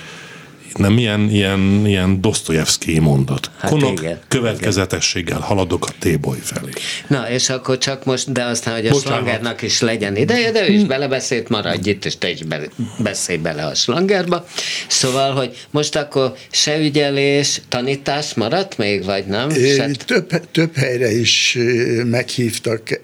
[0.76, 3.50] nem ilyen, ilyen, ilyen Dostoyevsky mondat.
[3.58, 5.48] Hát Konok igen, következetességgel igen.
[5.48, 6.70] haladok a téboly felé.
[7.06, 9.18] Na, és akkor csak most, de aztán, hogy a Bocsánat.
[9.18, 12.60] slangernak is legyen ideje, de ő is belebeszélt, maradj itt, és te is be,
[12.98, 14.46] beszélj bele a slangerba.
[14.88, 19.50] Szóval, hogy most akkor se ügyelés, tanítás maradt még, vagy nem?
[19.50, 19.90] Se...
[20.06, 21.58] Több, több helyre is
[22.04, 23.00] meghívtak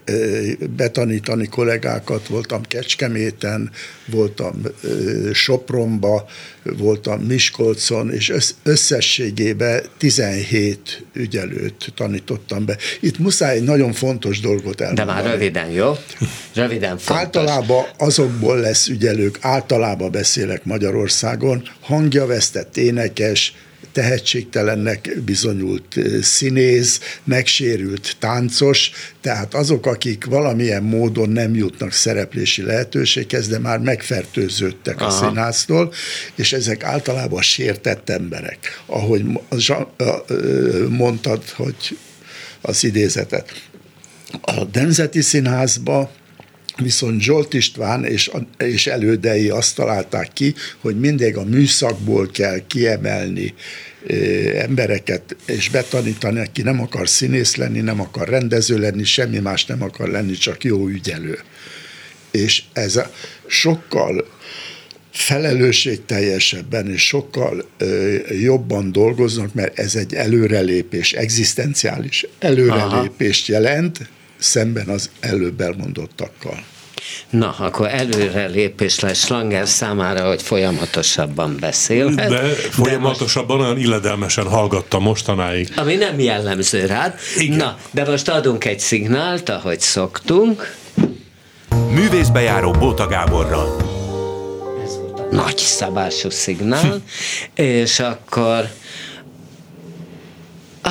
[0.77, 3.70] betanítani kollégákat, voltam Kecskeméten,
[4.07, 4.62] voltam
[5.33, 6.27] Sopronba,
[6.62, 7.20] voltam
[7.64, 12.77] Miskolcon, és összességében 17 ügyelőt tanítottam be.
[13.00, 15.09] Itt muszáj egy nagyon fontos dolgot elmondani.
[15.09, 15.92] De már röviden, jó?
[16.55, 17.16] Röviden fontos.
[17.16, 23.55] Általában azokból lesz ügyelők, általában beszélek Magyarországon, hangja vesztett énekes,
[23.94, 33.59] tehetségtelennek bizonyult színész, megsérült táncos, tehát azok, akik valamilyen módon nem jutnak szereplési lehetőséghez, de
[33.59, 35.07] már megfertőződtek Aha.
[35.07, 35.92] a színháztól,
[36.35, 38.83] és ezek általában sértett emberek.
[38.87, 39.24] Ahogy
[40.88, 41.98] mondtad, hogy
[42.61, 43.52] az idézetet.
[44.40, 46.11] A Nemzeti Színházba
[46.76, 53.54] Viszont Zsolt István és, és elődei azt találták ki, hogy mindig a műszakból kell kiemelni
[54.54, 59.82] embereket, és betanítani, aki nem akar színész lenni, nem akar rendező lenni, semmi más nem
[59.82, 61.38] akar lenni, csak jó ügyelő.
[62.30, 63.10] És ez a
[63.46, 64.26] sokkal
[65.12, 73.60] felelősségteljesebben és sokkal ö, jobban dolgoznak, mert ez egy előrelépés, egzisztenciális előrelépést Aha.
[73.60, 73.98] jelent,
[74.44, 76.64] szemben az előbb elmondottakkal.
[77.30, 82.09] Na, akkor előre lépés lesz Slanger számára, hogy folyamatosabban beszél.
[82.09, 85.72] De folyamatosabban most, olyan illedelmesen hallgatta mostanáig.
[85.76, 87.14] Ami nem jellemző rád.
[87.37, 87.57] Igen.
[87.57, 90.76] Na, de most adunk egy szignált, ahogy szoktunk.
[91.90, 93.76] Művészbejáró Bóta Gáborral.
[94.85, 97.02] Ez volt a nagy szabású szignál,
[97.54, 98.68] és akkor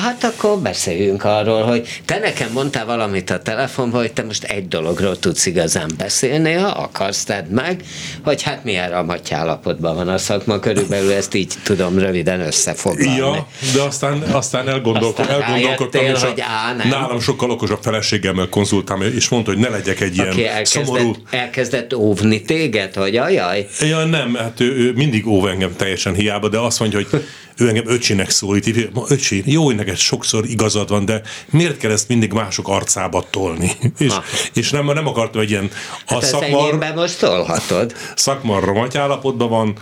[0.00, 4.68] Hát akkor beszéljünk arról, hogy te nekem mondtál valamit a telefonban, hogy te most egy
[4.68, 7.84] dologról tudsz igazán beszélni, ha akarsz, tedd meg,
[8.24, 13.16] hogy hát milyen ramaty állapotban van a szakma, körülbelül ezt így tudom röviden összefoglalni.
[13.16, 16.88] Ja, de aztán, aztán elgondolkodtam, aztán elgondolkodtam és hogy á, nem.
[16.88, 21.16] nálam sokkal okosabb feleségemmel konzultáltam, és mondta, hogy ne legyek egy ilyen Aki elkezdett, szomorú...
[21.30, 23.66] elkezdett óvni téged, hogy ajaj?
[23.80, 27.24] Ja, nem, hát ő, ő mindig óv engem teljesen hiába, de azt mondja, hogy
[27.56, 32.08] ő engem öcsinek szólít, öcsi, jó, hogy neked sokszor igazad van, de miért kell ezt
[32.08, 33.70] mindig mások arcába tolni?
[33.98, 34.12] és,
[34.52, 35.70] és nem, nem akartam egy ilyen...
[36.06, 37.94] A hát szakmar, most tolhatod.
[38.16, 39.76] Szakmar romaty állapotban van.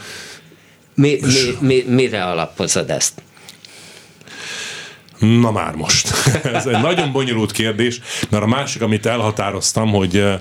[0.95, 3.13] Mi, mi, mi, mire alapozod ezt?
[5.19, 6.13] Na már most.
[6.55, 10.41] Ez egy nagyon bonyolult kérdés, mert a másik, amit elhatároztam, hogy eh,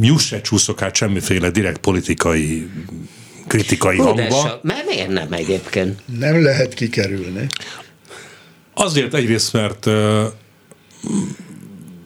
[0.00, 2.68] juss se csúszok át semmiféle direkt politikai
[3.50, 4.60] kritikai Hú, hangba.
[4.62, 6.00] Mert miért nem egyébként?
[6.18, 7.46] Nem lehet kikerülni.
[8.74, 10.24] Azért egyrészt, mert uh,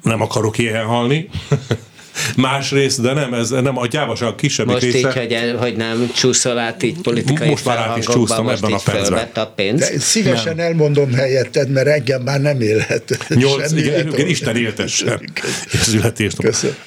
[0.02, 1.28] nem akarok ilyen halni,
[2.36, 5.06] Másrészt, de nem, ez nem a gyávaság a kisebbik most része.
[5.06, 8.72] Most így, hogy, hogy nem csúszol át így politikai Most már át is csúsztam ebben
[8.72, 9.28] a percben.
[9.34, 9.80] A pénz.
[9.80, 10.66] De szívesen nem.
[10.66, 13.18] elmondom helyetted, mert engem már nem élhet.
[13.28, 15.30] Nyolc, igen, igen, Isten éltessen.
[15.72, 16.36] Születést.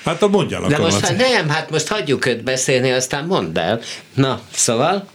[0.04, 0.70] Hát mondjanak.
[0.70, 3.82] De most hát nem, hát most hagyjuk őt beszélni, aztán mondd el.
[4.14, 5.08] Na, szóval?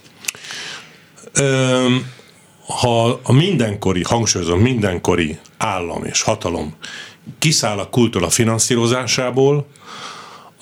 [1.32, 2.06] Öm,
[2.66, 6.76] ha a mindenkori, hangsúlyozom, mindenkori állam és hatalom
[7.38, 9.66] kiszáll a kultúra finanszírozásából,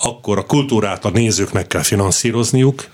[0.03, 2.89] akkor a kultúrát a nézőknek kell finanszírozniuk,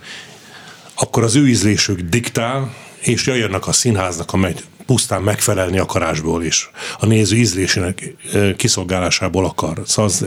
[0.94, 4.54] akkor az ő ízlésük diktál, és jöjjönnek a színháznak, amely
[4.86, 8.14] pusztán megfelelni akarásból is, a néző ízlésének
[8.56, 9.82] kiszolgálásából akar.
[9.86, 10.26] Szóval az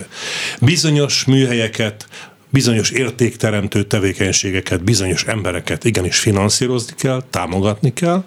[0.62, 2.08] bizonyos műhelyeket,
[2.50, 8.24] bizonyos értékteremtő tevékenységeket, bizonyos embereket igenis finanszírozni kell, támogatni kell,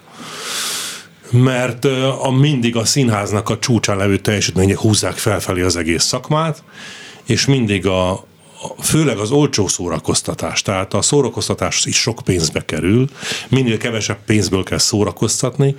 [1.30, 1.84] mert
[2.20, 6.62] a mindig a színháznak a csúcsán levő teljesítmények húzzák felfelé az egész szakmát,
[7.24, 8.26] és mindig a,
[8.78, 13.08] főleg az olcsó szórakoztatás, tehát a szórakoztatás is sok pénzbe kerül,
[13.48, 15.74] minél kevesebb pénzből kell szórakoztatni,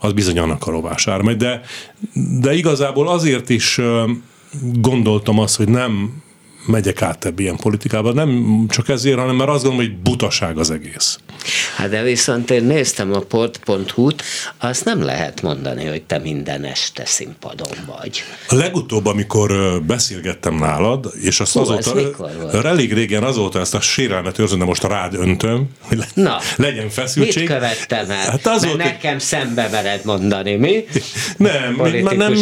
[0.00, 1.60] az bizony annak a rovására megy, de,
[2.40, 3.80] de igazából azért is
[4.62, 6.22] gondoltam azt, hogy nem
[6.68, 8.12] megyek át ilyen politikába.
[8.12, 11.18] Nem csak ezért, hanem mert azt gondolom, hogy butaság az egész.
[11.76, 14.22] Hát de viszont én néztem a port.hu-t,
[14.58, 18.22] azt nem lehet mondani, hogy te minden este színpadon vagy.
[18.48, 24.38] A legutóbb, amikor beszélgettem nálad, és azt Hú, azóta, elég régen azóta ezt a sérelmet
[24.38, 27.42] őrzöm, de most rád öntöm, hogy Na, legyen feszültség.
[27.42, 28.30] Mit követtem el?
[28.30, 30.84] Hát azóta, Mert nekem szembe mered mondani, mi?
[31.36, 32.32] Nem, nem, nem,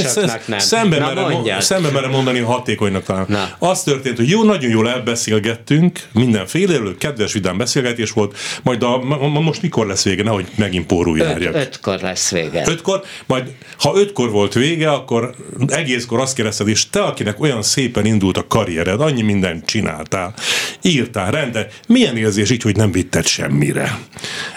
[0.47, 0.59] nem.
[0.59, 3.25] Szembe, merem, szembe merem mondani hatékonynak talán.
[3.29, 3.57] Na.
[3.59, 8.99] Az történt, hogy jó, nagyon jól elbeszélgettünk, mindenféle, kedves vidám beszélgetés volt, majd a,
[9.29, 11.55] most mikor lesz vége, nehogy megint pórul járjak.
[11.55, 12.65] Öt, ötkor lesz vége.
[12.67, 15.35] Ötkor, majd ha ötkor volt vége, akkor
[15.67, 20.35] egészkor azt kérdezted, és te, akinek olyan szépen indult a karriered, annyi mindent csináltál,
[20.83, 23.99] írtál, rende, milyen érzés így, hogy nem vitted semmire?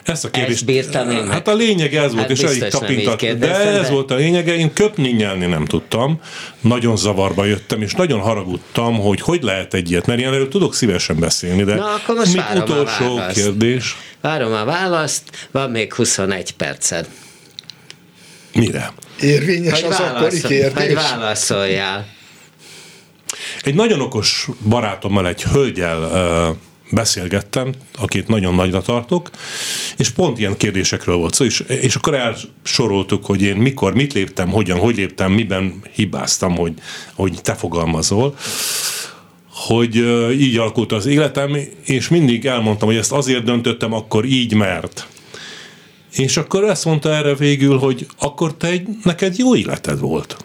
[0.03, 0.55] Ezt a kérdést.
[0.55, 3.37] Ezt bírtam én Hát a lényeg ez volt, hát és elég tapintat.
[3.37, 3.93] De ez de...
[3.93, 6.21] volt a lényege, én köpni nyelni nem tudtam,
[6.61, 11.19] nagyon zavarba jöttem, és nagyon haragudtam, hogy hogy lehet egy ilyet, mert én tudok szívesen
[11.19, 13.95] beszélni, de Na, akkor most mi utolsó kérdés?
[14.21, 17.07] Várom a választ, van még 21 perced.
[18.53, 18.93] Mire?
[19.19, 20.85] Érvényes hogy az akkori kérdés?
[20.85, 22.07] Hogy válaszoljál.
[23.61, 26.55] Egy nagyon okos barátommal, egy hölgyel uh,
[26.91, 29.29] beszélgettem, akit nagyon nagyra tartok,
[29.97, 34.49] és pont ilyen kérdésekről volt szó, és, és akkor elsoroltuk, hogy én mikor, mit léptem,
[34.49, 36.73] hogyan, hogy léptem, miben hibáztam, hogy,
[37.15, 38.35] hogy te fogalmazol
[39.67, 39.95] hogy
[40.39, 45.07] így alakult az életem, és mindig elmondtam, hogy ezt azért döntöttem akkor így, mert.
[46.11, 50.37] És akkor ezt mondta erre végül, hogy akkor te egy, neked jó életed volt.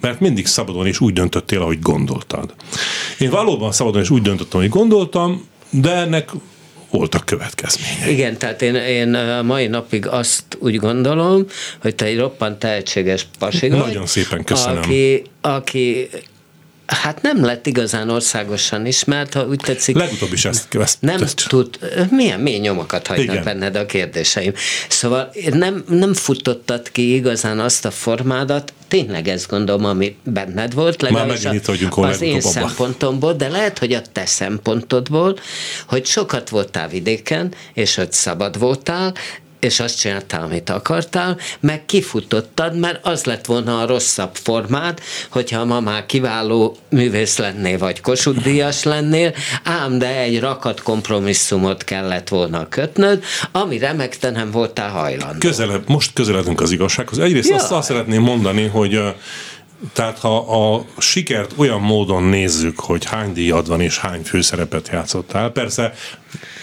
[0.00, 2.54] Mert mindig szabadon és úgy döntöttél, ahogy gondoltad.
[3.18, 5.44] Én valóban szabadon és úgy döntöttem, ahogy gondoltam,
[5.80, 6.30] de ennek
[6.90, 8.12] voltak következményei.
[8.12, 11.46] Igen, tehát én, én mai napig azt úgy gondolom,
[11.80, 14.78] hogy te egy roppant tehetséges pasi Nagyon szépen köszönöm.
[14.78, 16.08] Aki, aki
[16.86, 19.96] Hát nem lett igazán országosan ismert, ha úgy tetszik.
[19.96, 21.44] Legutóbb is ezt, ezt Nem ezt.
[21.48, 21.78] tud,
[22.10, 23.44] milyen mély nyomokat hagynak Igen.
[23.44, 24.52] benned a kérdéseim.
[24.88, 31.02] Szóval nem, nem futottad ki igazán azt a formádat, tényleg ezt gondolom, ami benned volt,
[31.02, 32.48] legalábbis Már vagyunk az én abba.
[32.48, 35.38] szempontomból, de lehet, hogy a te szempontodból,
[35.86, 39.14] hogy sokat voltál vidéken, és hogy szabad voltál,
[39.64, 45.64] és azt csináltál, amit akartál, meg kifutottad, mert az lett volna a rosszabb formád, hogyha
[45.64, 52.68] ma már kiváló művész lennél, vagy kosudíjas lennél, ám de egy rakat kompromisszumot kellett volna
[52.68, 55.38] kötnöd, amire meg te nem voltál hajlandó.
[55.38, 57.18] Közelebb, most közeledünk az igazsághoz.
[57.18, 57.54] Egyrészt ja.
[57.54, 59.00] azt, azt szeretném mondani, hogy
[59.92, 65.50] tehát ha a sikert olyan módon nézzük, hogy hány díjad van és hány főszerepet játszottál,
[65.50, 65.94] persze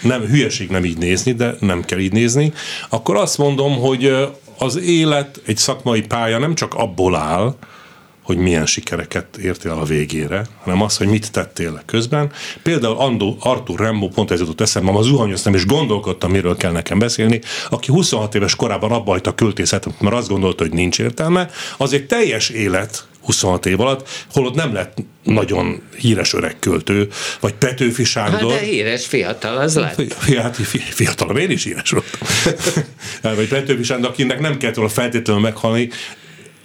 [0.02, 2.52] nem hülyeség nem így nézni, de nem kell így nézni,
[2.88, 4.16] akkor azt mondom, hogy
[4.58, 7.54] az élet, egy szakmai pálya nem csak abból áll,
[8.22, 12.32] hogy milyen sikereket értél a végére, hanem az, hogy mit tettél közben.
[12.62, 16.98] Például Andó, Arthur Rembo pont ez jutott eszembe, ma zuhanyoztam és gondolkodtam, miről kell nekem
[16.98, 21.92] beszélni, aki 26 éves korában abba a költészetet, mert azt gondolta, hogy nincs értelme, az
[21.92, 27.08] egy teljes élet 26 év alatt, holott nem lett nagyon híres öreg költő,
[27.40, 28.50] vagy Petőfi Sándor.
[28.50, 30.12] Hát de híres fiatal, az lett.
[30.36, 30.56] Hát,
[30.90, 32.20] fiatal, én is híres voltam.
[33.36, 35.88] vagy Petőfi Sándor, akinek nem kellett volna feltétlenül meghalni,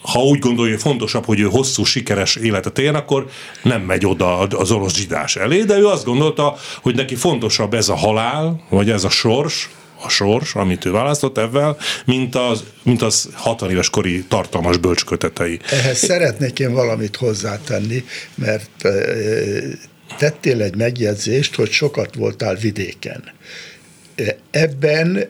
[0.07, 3.29] ha úgy gondolja, hogy fontosabb, hogy ő hosszú, sikeres életet éljen, akkor
[3.63, 7.89] nem megy oda az orosz zsidás elé, de ő azt gondolta, hogy neki fontosabb ez
[7.89, 9.69] a halál, vagy ez a sors,
[10.03, 15.59] a sors, amit ő választott ebben, mint az, mint az 60 éves kori tartalmas bölcskötetei.
[15.71, 18.03] Ehhez szeretnék én valamit hozzátenni,
[18.35, 18.91] mert e,
[20.17, 23.23] tettél egy megjegyzést, hogy sokat voltál vidéken.
[24.15, 25.27] E, ebben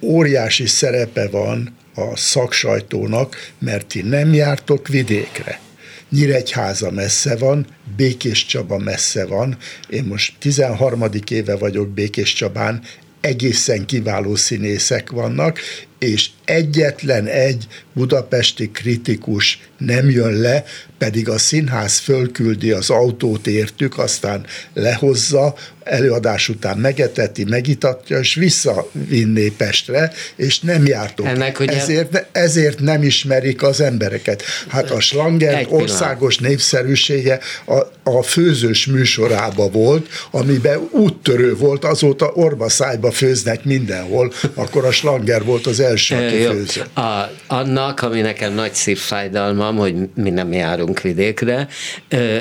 [0.00, 5.60] óriási szerepe van a szaksajtónak, mert ti nem jártok vidékre.
[6.08, 7.66] Nyíregyháza messze van,
[7.96, 9.56] Békés Csaba messze van.
[9.88, 11.04] Én most 13.
[11.30, 12.82] éve vagyok Békés Csabán,
[13.20, 15.58] egészen kiváló színészek vannak,
[15.98, 20.64] és egyetlen egy budapesti kritikus nem jön le,
[20.98, 29.48] pedig a színház fölküldi az autót értük, aztán lehozza, előadás után megeteti, megitatja, és visszavinné
[29.48, 31.26] Pestre, és nem jártok.
[31.26, 31.72] Ennek ugye...
[31.72, 34.42] ezért, ezért nem ismerik az embereket.
[34.68, 43.10] Hát a Slanger országos népszerűsége a, a főzős műsorába volt, amiben úttörő volt, azóta orbaszájba
[43.10, 46.96] főznek mindenhol, akkor a Slanger volt az első, aki főzött.
[46.96, 51.68] A, annak, ami nekem nagy szívfájdalmam, hogy mi nem járunk vidékre.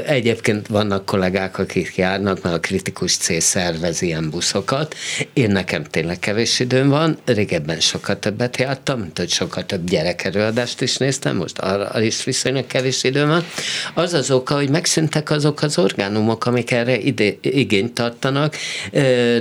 [0.05, 4.95] Egyébként vannak kollégák, akik járnak, mert a kritikus C szervez ilyen buszokat.
[5.33, 10.81] Én nekem tényleg kevés időm van, régebben sokkal többet jártam, mint hogy sokkal több gyerekerőadást
[10.81, 13.45] is néztem, most arra is viszonylag kevés időm van.
[13.93, 18.55] Az az oka, hogy megszűntek azok az orgánumok, amik erre ide, igényt tartanak,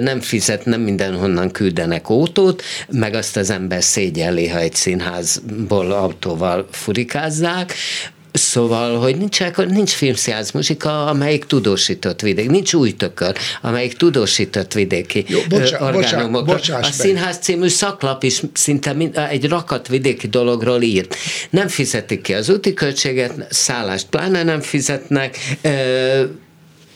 [0.01, 6.69] nem fizet, nem mindenhonnan küldenek ótót, meg azt az ember szégyelli, ha egy színházból autóval
[6.71, 7.75] furikázzák,
[8.33, 15.25] Szóval, hogy nincs, nincs filmszínház muzsika, amelyik tudósított vidék, nincs új tökör, amelyik tudósított vidéki
[15.29, 16.45] Jó, bocsá, orgánumok.
[16.45, 21.17] Bocsá, a Színház című szaklap is szinte mind, egy rakat vidéki dologról írt.
[21.51, 25.39] Nem fizetik ki az úti költséget, szállást pláne nem fizetnek,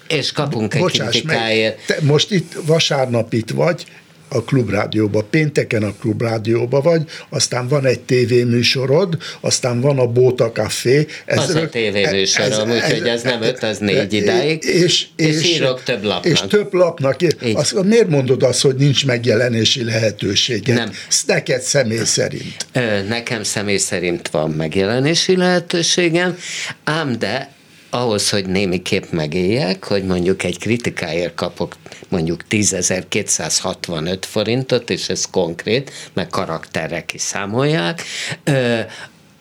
[0.08, 1.76] és kapunk egy Bocsáss kritikáért.
[1.76, 3.84] Meg, te most itt vasárnap itt vagy,
[4.28, 11.06] a klubrádióba, pénteken a klubrádióba vagy, aztán van egy tévéműsorod, aztán van a Bóta Café.
[11.24, 15.82] Ez az a tévéműsorom, úgyhogy ez nem öt, az négy idáig, és, és, és írok
[15.82, 16.32] több lapnak.
[16.32, 17.16] És több lapnak.
[17.54, 20.74] Azt, miért mondod azt, hogy nincs megjelenési lehetősége?
[20.74, 20.90] Nem.
[21.26, 22.66] Neked személy szerint.
[23.08, 26.38] Nekem személy szerint van megjelenési lehetőségem,
[26.84, 27.54] ám de
[28.00, 31.76] ahhoz, hogy némiképp megéljek, hogy mondjuk egy kritikáért kapok
[32.08, 38.02] mondjuk 10.265 forintot, és ez konkrét, meg karakterre kiszámolják,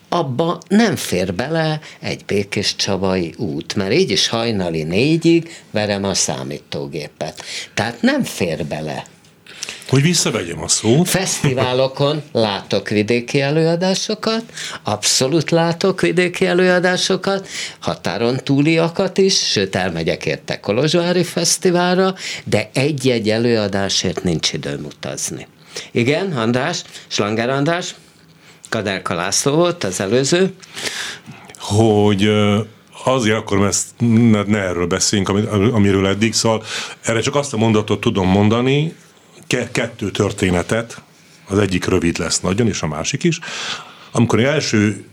[0.08, 6.14] abba nem fér bele egy Békés Csavai út, mert így is hajnali négyig verem a
[6.14, 7.42] számítógépet.
[7.74, 9.06] Tehát nem fér bele.
[9.88, 11.08] Hogy visszavegyem a szót.
[11.08, 14.42] Fesztiválokon látok vidéki előadásokat,
[14.82, 17.48] abszolút látok vidéki előadásokat,
[17.78, 22.14] határon túliakat is, sőt elmegyek érte Kolozsvári Fesztiválra,
[22.44, 25.46] de egy-egy előadásért nincs időm utazni.
[25.90, 27.94] Igen, András, Slanger András,
[28.68, 30.54] Kaderka László volt az előző.
[31.58, 32.30] Hogy
[33.04, 35.28] azért akkor ezt ne, ne erről beszéljünk,
[35.74, 36.62] amiről eddig, szóval
[37.02, 38.94] erre csak azt a mondatot tudom mondani,
[39.46, 41.02] kettő történetet,
[41.48, 43.38] az egyik rövid lesz nagyon, és a másik is.
[44.10, 45.04] Amikor én első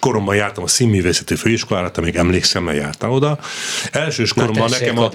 [0.00, 3.38] koromban jártam a színművészeti főiskolára, te még emlékszem, mert jártál oda.
[3.92, 5.10] Első koromban nekem a,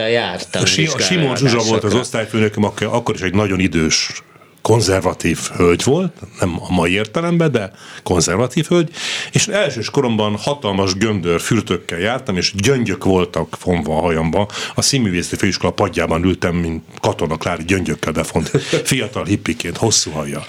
[0.52, 0.66] a,
[1.00, 4.24] Simon Zsuzsa volt az osztályfőnököm, akkor is egy nagyon idős
[4.64, 7.72] konzervatív hölgy volt, nem a mai értelemben, de
[8.04, 8.90] konzervatív hölgy,
[9.32, 14.50] és elsős koromban hatalmas göndör fürtökkel jártam, és gyöngyök voltak fonva a hajamba.
[14.76, 18.50] A színművészeti főiskola padjában ültem, mint katona Klári gyöngyökkel befont,
[18.92, 20.46] fiatal hippiként, hosszú haja.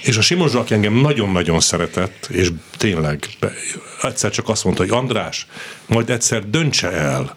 [0.00, 3.28] És a Simon Zsaki engem nagyon-nagyon szeretett, és tényleg
[4.02, 5.46] egyszer csak azt mondta, hogy András,
[5.86, 7.36] majd egyszer döntse el,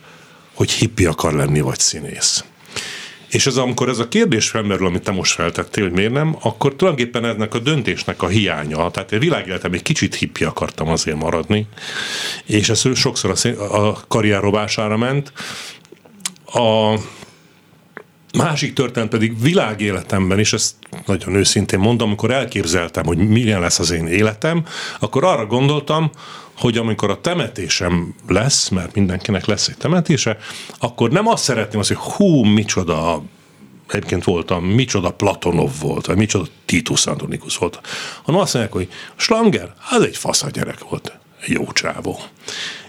[0.53, 2.43] hogy hippi akar lenni, vagy színész.
[3.31, 6.75] És ez amikor ez a kérdés felmerül, amit te most feltettél, hogy miért nem, akkor
[6.75, 11.67] tulajdonképpen ennek a döntésnek a hiánya, tehát egy világéletem egy kicsit hippi akartam azért maradni,
[12.45, 15.33] és ez sokszor a, a karrier robására ment.
[16.45, 16.99] A
[18.37, 20.75] másik történet pedig világéletemben, és ezt
[21.05, 24.65] nagyon őszintén mondom, amikor elképzeltem, hogy milyen lesz az én életem,
[24.99, 26.11] akkor arra gondoltam,
[26.61, 30.37] hogy amikor a temetésem lesz, mert mindenkinek lesz egy temetése,
[30.79, 33.23] akkor nem azt szeretném, azt, hogy hú, micsoda
[33.87, 37.79] egyébként voltam, micsoda Platonov volt, vagy micsoda Titus Antonikus volt,
[38.23, 42.19] hanem azt mondják, hogy Slanger, az egy fasz gyerek volt, jó csávó.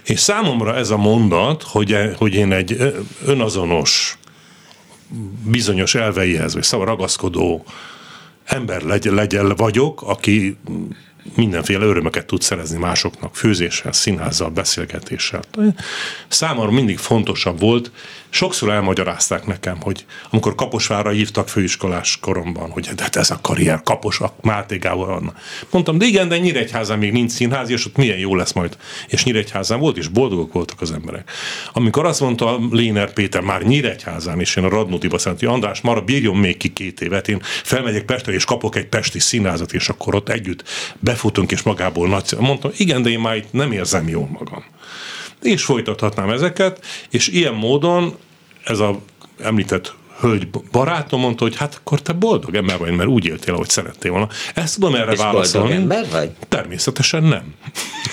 [0.03, 2.93] És számomra ez a mondat, hogy, hogy én egy
[3.25, 4.17] önazonos,
[5.45, 7.65] bizonyos elveihez, vagy szava ragaszkodó
[8.43, 10.57] ember legyen, legyen vagyok, aki
[11.35, 15.41] mindenféle örömöket tud szerezni másoknak, főzéssel, színházzal, beszélgetéssel.
[16.27, 17.91] Számomra mindig fontosabb volt,
[18.33, 23.81] sokszor elmagyarázták nekem, hogy amikor Kaposvára hívtak főiskolás koromban, hogy de hát ez a karrier,
[23.83, 25.33] Kapos, a Máté Gábor Anna.
[25.71, 28.77] Mondtam, de igen, de Nyíregyházán még nincs színház, és ott milyen jó lesz majd.
[29.07, 31.31] És Nyíregyházán volt, és boldogok voltak az emberek.
[31.73, 36.35] Amikor azt mondta Léner Péter már Nyíregyházán, és én a Radnótiba szentí, András, már bírjon
[36.35, 40.29] még ki két évet, én felmegyek Pestre, és kapok egy pesti színházat, és akkor ott
[40.29, 40.63] együtt
[40.99, 42.35] befutunk, és magából nagy.
[42.39, 44.63] Mondtam, igen, de én már itt nem érzem jól magam
[45.45, 48.15] és folytathatnám ezeket, és ilyen módon
[48.63, 48.99] ez a
[49.39, 53.69] említett hölgy barátom mondta, hogy hát akkor te boldog ember vagy, mert úgy éltél, ahogy
[53.69, 54.27] szerettél volna.
[54.55, 55.67] Ezt tudom erre és válaszolni.
[55.67, 56.31] boldog ember vagy?
[56.49, 57.53] Természetesen nem.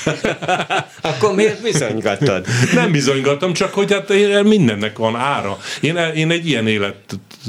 [1.01, 2.47] akkor miért bizonygatod?
[2.75, 5.59] nem bizonygatom, csak hogy hát mindennek van ára.
[5.81, 6.95] Én, én egy ilyen élet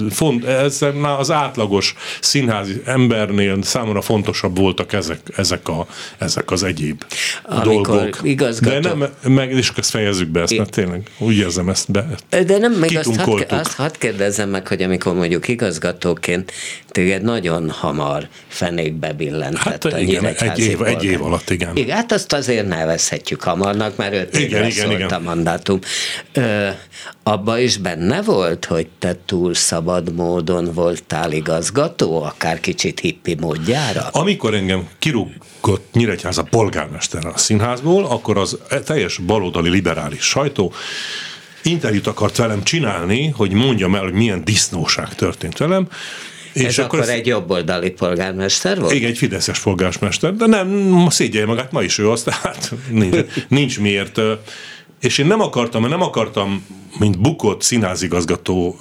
[0.09, 0.85] font, ez
[1.17, 5.87] az átlagos színházi embernél számomra fontosabb voltak ezek, ezek, a,
[6.17, 7.03] ezek az egyéb
[7.43, 8.19] Amikor dolgok.
[8.23, 8.79] Igazgató...
[8.79, 12.07] De nem, meg is ezt fejezzük be ezt, mert tényleg úgy érzem ezt be.
[12.29, 16.51] De nem, még azt hadd, azt hadd kérdezzem meg, hogy amikor mondjuk igazgatóként
[16.87, 21.75] téged nagyon hamar fenékbe billentett hát, a igen, egy év, egy év alatt, igen.
[21.75, 21.95] igen.
[21.95, 25.09] Hát azt azért nevezhetjük hamarnak, mert öt igen, évre igen, szólt igen.
[25.09, 25.79] a mandátum.
[26.33, 26.69] Ö,
[27.23, 34.07] abba is benne volt, hogy te túl szabad módon voltál igazgató, akár kicsit hippi módjára?
[34.11, 40.73] Amikor engem kirúgott Nyíregyháza polgármester a színházból, akkor az teljes baloldali liberális sajtó
[41.63, 45.87] interjút akart velem csinálni, hogy mondjam el, hogy milyen disznóság történt velem,
[46.53, 48.93] és Ez akkor, akkor egy jobboldali polgármester volt?
[48.93, 53.79] Igen, egy fideszes polgármester, de nem, szégyelje magát, ma is ő az, tehát nincs, nincs
[53.79, 54.19] miért.
[55.01, 56.65] És én nem akartam, nem akartam,
[56.99, 58.77] mint bukott színházigazgató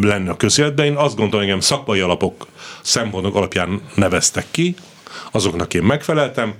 [0.00, 2.46] lenni a közéletben, én azt gondolom, engem szakmai alapok,
[2.82, 4.74] szempontok alapján neveztek ki,
[5.32, 6.54] azoknak én megfeleltem,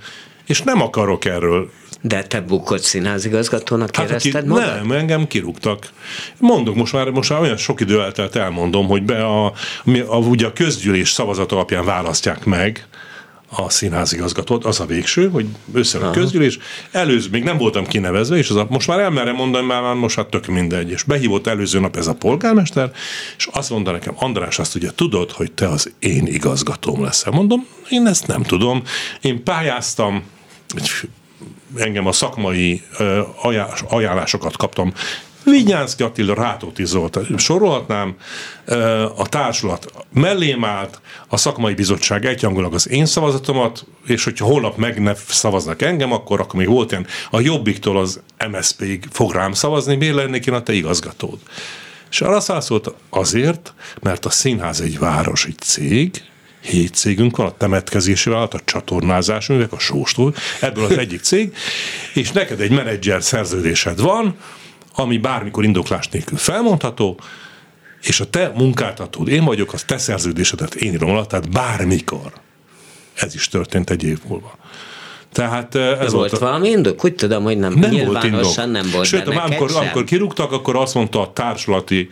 [0.46, 1.70] és nem akarok erről
[2.00, 4.64] de te bukott színházigazgatónak hát, érezted ki, magad?
[4.64, 5.90] Nem, engem kirúgtak.
[6.38, 9.52] Mondok, most már, most már olyan sok idő eltelt elmondom, hogy be a,
[10.06, 12.86] a, ugye a közgyűlés szavazat alapján választják meg
[13.50, 16.58] a színházigazgatót, az a végső, hogy össze a közgyűlés.
[16.90, 20.16] Előző, még nem voltam kinevezve, és az a, most már elmerem mondani, mert már most
[20.16, 20.90] hát tök mindegy.
[20.90, 22.90] És behívott előző nap ez a polgármester,
[23.36, 27.32] és azt mondta nekem, András, azt ugye tudod, hogy te az én igazgatóm leszel.
[27.32, 28.82] Mondom, én ezt nem tudom.
[29.20, 30.22] Én pályáztam,
[30.76, 30.90] egy
[31.76, 32.82] engem a szakmai
[33.88, 34.92] ajánlásokat kaptam
[35.50, 38.16] Vinyánszki Attila, Rátóti Zoltán, sorolhatnám,
[39.16, 45.02] a társulat mellém állt, a szakmai bizottság egyhangulag az én szavazatomat, és hogyha holnap meg
[45.02, 48.20] ne szavaznak engem, akkor, akkor még volt ilyen, a Jobbiktól az
[48.50, 51.38] MSZP-ig fog rám szavazni, miért lennék én a te igazgatód?
[52.10, 56.22] És arra szállt azért, mert a színház egy város, egy cég,
[56.66, 61.54] hét cégünk van, a temetkezési vállalat, a csatornázás művek, a sóstól, ebből az egyik cég,
[62.14, 64.36] és neked egy menedzser szerződésed van,
[64.94, 67.20] ami bármikor indoklás nélkül felmondható,
[68.02, 72.32] és a te munkáltatód, én vagyok, az te szerződésedet én írom alá, tehát bármikor.
[73.14, 74.58] Ez is történt egy év múlva.
[75.36, 76.38] Tehát ez de volt, a...
[76.38, 77.04] valami indok?
[77.04, 78.56] Úgy tudom, hogy nem, nem volt indok.
[78.56, 82.08] nem volt Sőt, amikor, amikor kirúgtak, akkor azt mondta a társulati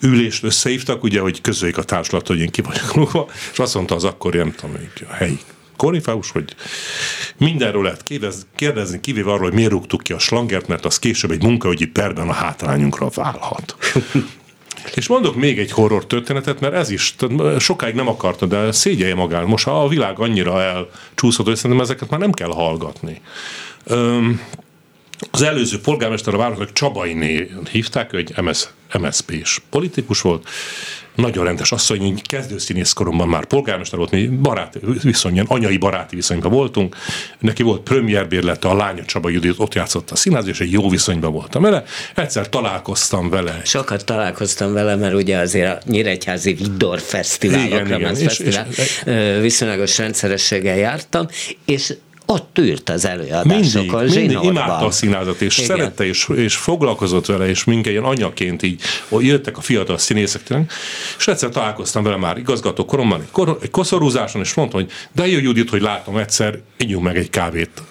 [0.00, 3.94] ülést összehívtak, ugye, hogy közöljék a társulat, hogy én ki vagyok rúgva, és azt mondta
[3.94, 4.76] az akkor, nem tudom,
[5.10, 5.38] a helyi
[5.76, 6.54] korifáus, hogy
[7.36, 8.02] mindenről lehet
[8.56, 12.28] kérdezni, kivéve arról, hogy miért rúgtuk ki a slangert, mert az később egy munkaügyi perben
[12.28, 13.76] a hátrányunkra válhat.
[14.94, 17.14] És mondok még egy horror történetet, mert ez is
[17.58, 19.46] sokáig nem akarta, de szégyelje magát.
[19.46, 23.20] Most a világ annyira elcsúszott, hogy szerintem ezeket már nem kell hallgatni.
[23.84, 24.40] Öm,
[25.30, 30.48] az előző polgármester a városnak Csabainé hívták, egy MS, MSZP-s politikus volt,
[31.16, 36.50] nagyon rendes asszony, így kezdőszínész koromban már polgármester volt, mi barát viszonyan, anyai baráti viszonyban
[36.50, 36.96] voltunk.
[37.38, 41.32] Neki volt premierbérlete, a lánya Csaba Judit ott játszott a színház, és egy jó viszonyban
[41.32, 41.84] voltam vele.
[42.14, 43.60] Egyszer találkoztam vele.
[43.64, 48.16] Sokat találkoztam vele, mert ugye azért a Nyíregyházi Vidor Fesztiválokra, igen, igen.
[48.16, 49.02] És, fesztivál, és,
[49.40, 51.26] viszonylagos rendszerességgel jártam,
[51.64, 51.94] és
[52.26, 54.04] ott ült az előadásokon.
[54.04, 55.76] Mindig, mindig imádta a színházat, és Igen.
[55.76, 60.42] szerette, és, és foglalkozott vele, és minket ilyen anyaként így jöttek a fiatal színészek,
[61.18, 65.26] és egyszer találkoztam vele már igazgató koromban, egy, kor, egy koszorúzáson, és mondtam, hogy de
[65.26, 67.82] jó Judit, hogy látom egyszer, ígyunk meg egy kávét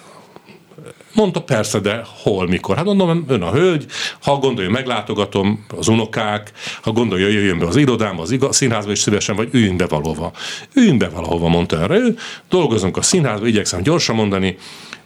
[1.16, 2.76] Mondta, persze, de hol, mikor?
[2.76, 3.86] Hát mondom, ön a hölgy,
[4.22, 6.52] ha gondolja, meglátogatom az unokák,
[6.82, 10.32] ha gondolja, jöjjön be az irodámba, az igaz, színházba is szívesen, vagy üljünk be valahova.
[10.74, 12.16] Üljünk be valahova, mondta erre ő.
[12.48, 14.56] Dolgozunk a színházba, igyekszem gyorsan mondani,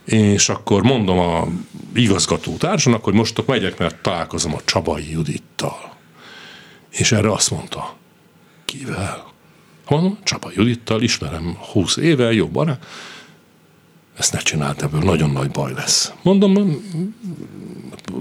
[0.04, 1.46] és akkor mondom a
[1.94, 5.96] igazgató társanak, hogy most megyek, mert találkozom a Csabai Judittal.
[6.90, 7.96] És erre azt mondta,
[8.64, 9.28] kivel?
[9.88, 12.86] Mondom, Csaba Judittal, ismerem 20 éve, jó barát
[14.20, 16.12] ezt ne csináld, ebből nagyon nagy baj lesz.
[16.22, 16.82] Mondom,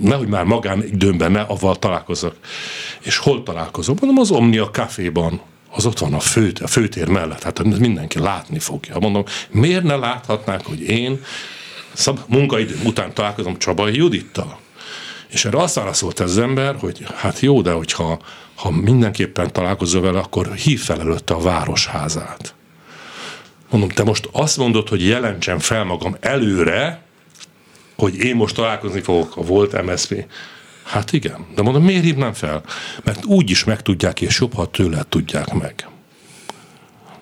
[0.01, 2.35] nehogy már magán időmben ne avval találkozok.
[3.01, 3.99] És hol találkozok?
[3.99, 5.39] Mondom, az Omnia Caféban.
[5.71, 8.99] Az ott van a, fő, a főtér mellett, hát mindenki látni fogja.
[8.99, 11.21] Mondom, miért ne láthatnák, hogy én
[11.93, 14.59] szab, munkaidő után találkozom Csabai Judittal?
[15.27, 18.19] És erre azt válaszolt ez az ember, hogy hát jó, de hogyha
[18.55, 22.53] ha mindenképpen találkozol vele, akkor hív fel előtte a városházát.
[23.69, 27.01] Mondom, te most azt mondod, hogy jelentsem fel magam előre,
[27.95, 30.25] hogy én most találkozni fogok a volt MSZP.
[30.83, 32.63] Hát igen, de mondom, miért hívnám fel?
[33.03, 35.87] Mert úgy is megtudják, és jobb, ha tőle tudják meg.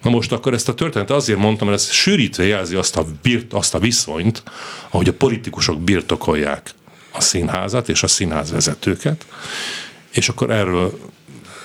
[0.01, 3.53] Na most akkor ezt a történetet azért mondtam, mert ez sűrítve jelzi azt a, birt,
[3.53, 4.43] azt a viszonyt,
[4.89, 6.71] ahogy a politikusok birtokolják
[7.11, 9.25] a színházat és a színház vezetőket,
[10.11, 10.99] és akkor erről,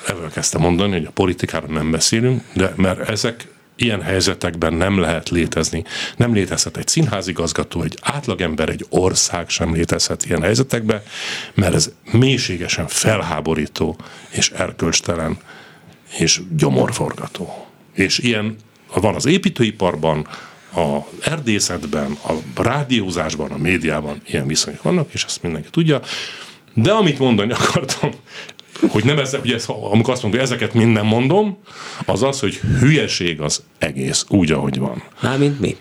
[0.06, 5.28] erről kezdtem mondani, hogy a politikáról nem beszélünk, de mert ezek ilyen helyzetekben nem lehet
[5.28, 5.84] létezni.
[6.16, 11.02] Nem létezhet egy színházigazgató, egy átlagember, egy ország sem létezhet ilyen helyzetekben,
[11.54, 13.96] mert ez mélységesen felháborító
[14.30, 15.38] és erkölcstelen
[16.18, 17.66] és gyomorforgató.
[17.94, 18.56] És ilyen
[18.94, 20.26] van az építőiparban,
[20.74, 22.18] a erdészetben,
[22.56, 26.00] a rádiózásban, a médiában ilyen viszonyok vannak, és ezt mindenki tudja.
[26.74, 28.10] De amit mondani akartam,
[28.88, 31.58] hogy nem ezek, ugye ez, amikor azt mondom, hogy ezeket minden mondom,
[32.06, 35.02] az az, hogy hülyeség az egész, úgy, ahogy van.
[35.20, 35.76] Mármint mi?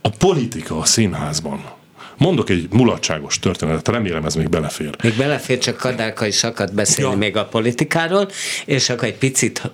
[0.00, 1.64] A politika a színházban.
[2.16, 4.96] Mondok egy mulatságos történetet, remélem ez még belefér.
[5.02, 7.16] Még belefér, csak Kadárka is akart beszélni ja.
[7.16, 8.28] még a politikáról,
[8.64, 9.70] és akkor egy picit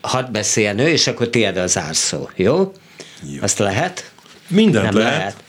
[0.00, 2.72] hadd beszéljen ő, és akkor tiéd az árszó, jó?
[3.22, 3.40] jó.
[3.40, 4.10] Azt lehet?
[4.48, 5.16] Mindent Nem lehet.
[5.18, 5.44] lehet.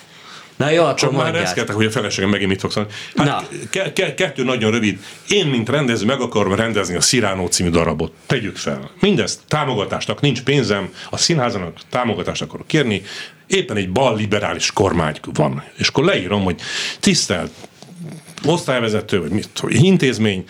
[0.57, 2.97] Na jó, akkor Csak már ezt hogy a feleségem megint mit fogsz mondani.
[3.27, 4.99] Hát ke- ke- kettő nagyon rövid.
[5.29, 8.13] Én, mint rendező, meg akarom rendezni a Sziránó című darabot.
[8.25, 8.91] Tegyük fel.
[8.99, 13.01] Mindezt támogatásnak nincs pénzem, a színházanak támogatást akarok kérni,
[13.47, 15.63] éppen egy bal liberális kormány van.
[15.77, 16.61] És akkor leírom, hogy
[16.99, 17.51] tisztelt
[18.45, 20.43] osztályvezető, vagy mit, intézmény,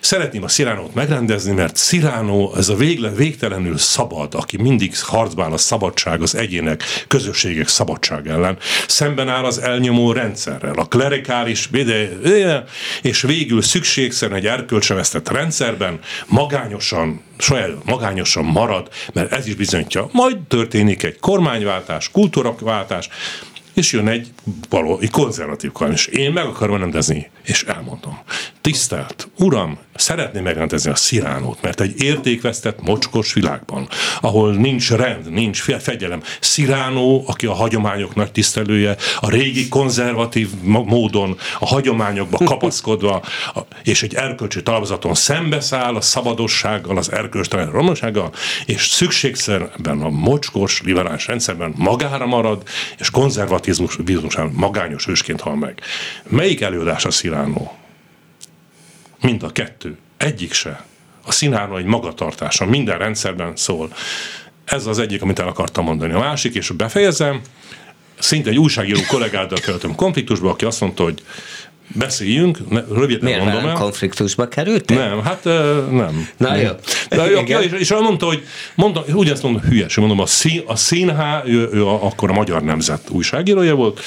[0.00, 5.56] szeretném a Sziránót megrendezni, mert Sziránó ez a végle, végtelenül szabad, aki mindig harcban a
[5.56, 11.68] szabadság, az egyének, közösségek szabadság ellen, szemben áll az elnyomó rendszerrel, a klerikális,
[13.02, 20.36] és végül szükségszerűen egy erkölcsevesztett rendszerben magányosan saját magányosan marad, mert ez is bizonyítja, majd
[20.48, 23.08] történik egy kormányváltás, kultúraváltás,
[23.74, 24.32] és jön egy
[24.68, 28.18] való, egy konzervatív kormány, és én meg akarom rendezni, és elmondom.
[28.60, 33.88] Tisztelt, uram, szeretném megrendezni a sziránót, mert egy értékvesztett, mocskos világban,
[34.20, 36.22] ahol nincs rend, nincs fegyelem.
[36.40, 43.22] Sziránó, aki a hagyományok nagy tisztelője, a régi konzervatív módon, a hagyományokba kapaszkodva,
[43.84, 48.32] és egy erkölcsi talapzaton szembeszáll a szabadossággal, az erkölcstelen romasággal,
[48.66, 52.62] és szükségszerben a mocskos, liberális rendszerben magára marad,
[52.98, 53.98] és konzervatizmus
[54.52, 55.80] magányos ősként hal meg.
[56.28, 57.83] Melyik előadás a Sziránó?
[59.24, 59.96] Mind a kettő.
[60.16, 60.84] Egyik se.
[61.26, 63.92] A színárva egy magatartása, minden rendszerben szól.
[64.64, 66.12] Ez az egyik, amit el akartam mondani.
[66.12, 67.40] A másik, és befejezem,
[68.18, 71.22] szinte egy újságíró kollégáddal kerültem konfliktusba, aki azt mondta, hogy
[71.92, 72.58] beszéljünk,
[72.92, 73.74] röviden Miért mondom el.
[73.74, 74.88] konfliktusba került?
[74.88, 75.44] Nem, hát
[75.90, 76.28] nem.
[76.36, 76.70] Na jó.
[77.08, 78.42] De, ja, és, és mondta, hogy
[78.74, 82.62] mondta, úgy azt mondom, hülyes, mondom, a, szín, a színhá, ő, ő akkor a Magyar
[82.62, 84.00] Nemzet újságírója volt,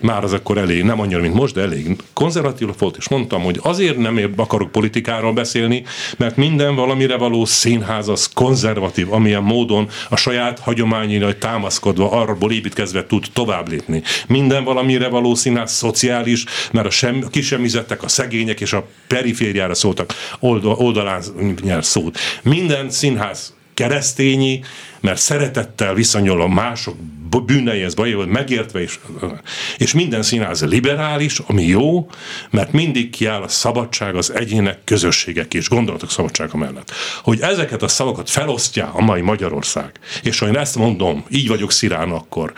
[0.00, 3.60] már az akkor elég, nem annyira, mint most, de elég konzervatív volt, és mondtam, hogy
[3.62, 5.84] azért nem akarok politikáról beszélni,
[6.16, 13.06] mert minden valamire való színház az konzervatív, amilyen módon a saját hagyományira támaszkodva, arról építkezve
[13.06, 14.02] tud tovább lépni.
[14.28, 19.74] Minden valamire való színház szociális, mert a sem, a kisemizettek, a szegények és a perifériára
[19.74, 21.22] szóltak oldal, oldalán
[21.62, 22.18] nyer szót.
[22.42, 24.60] Minden színház keresztényi,
[25.00, 26.96] mert szeretettel viszonyul a mások
[27.46, 28.98] bűneihez, bajéhoz, megértve, és,
[29.76, 32.10] és minden színház liberális, ami jó,
[32.50, 36.90] mert mindig kiáll a szabadság az egyének, közösségek és gondolatok szabadsága mellett.
[37.22, 39.92] Hogy ezeket a szavakat felosztja a mai Magyarország,
[40.22, 42.52] és ha én ezt mondom, így vagyok szirán akkor,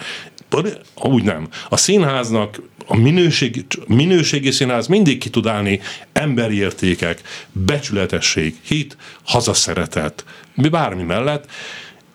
[0.94, 1.48] úgy nem.
[1.68, 5.80] A színháznak a minőségi, minőségi színház mindig ki tud állni
[6.12, 7.20] emberi értékek,
[7.52, 10.24] becsületesség, hit, hazaszeretet,
[10.54, 11.46] mi bármi mellett.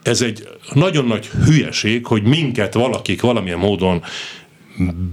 [0.03, 4.03] Ez egy nagyon nagy hülyeség, hogy minket valakik valamilyen módon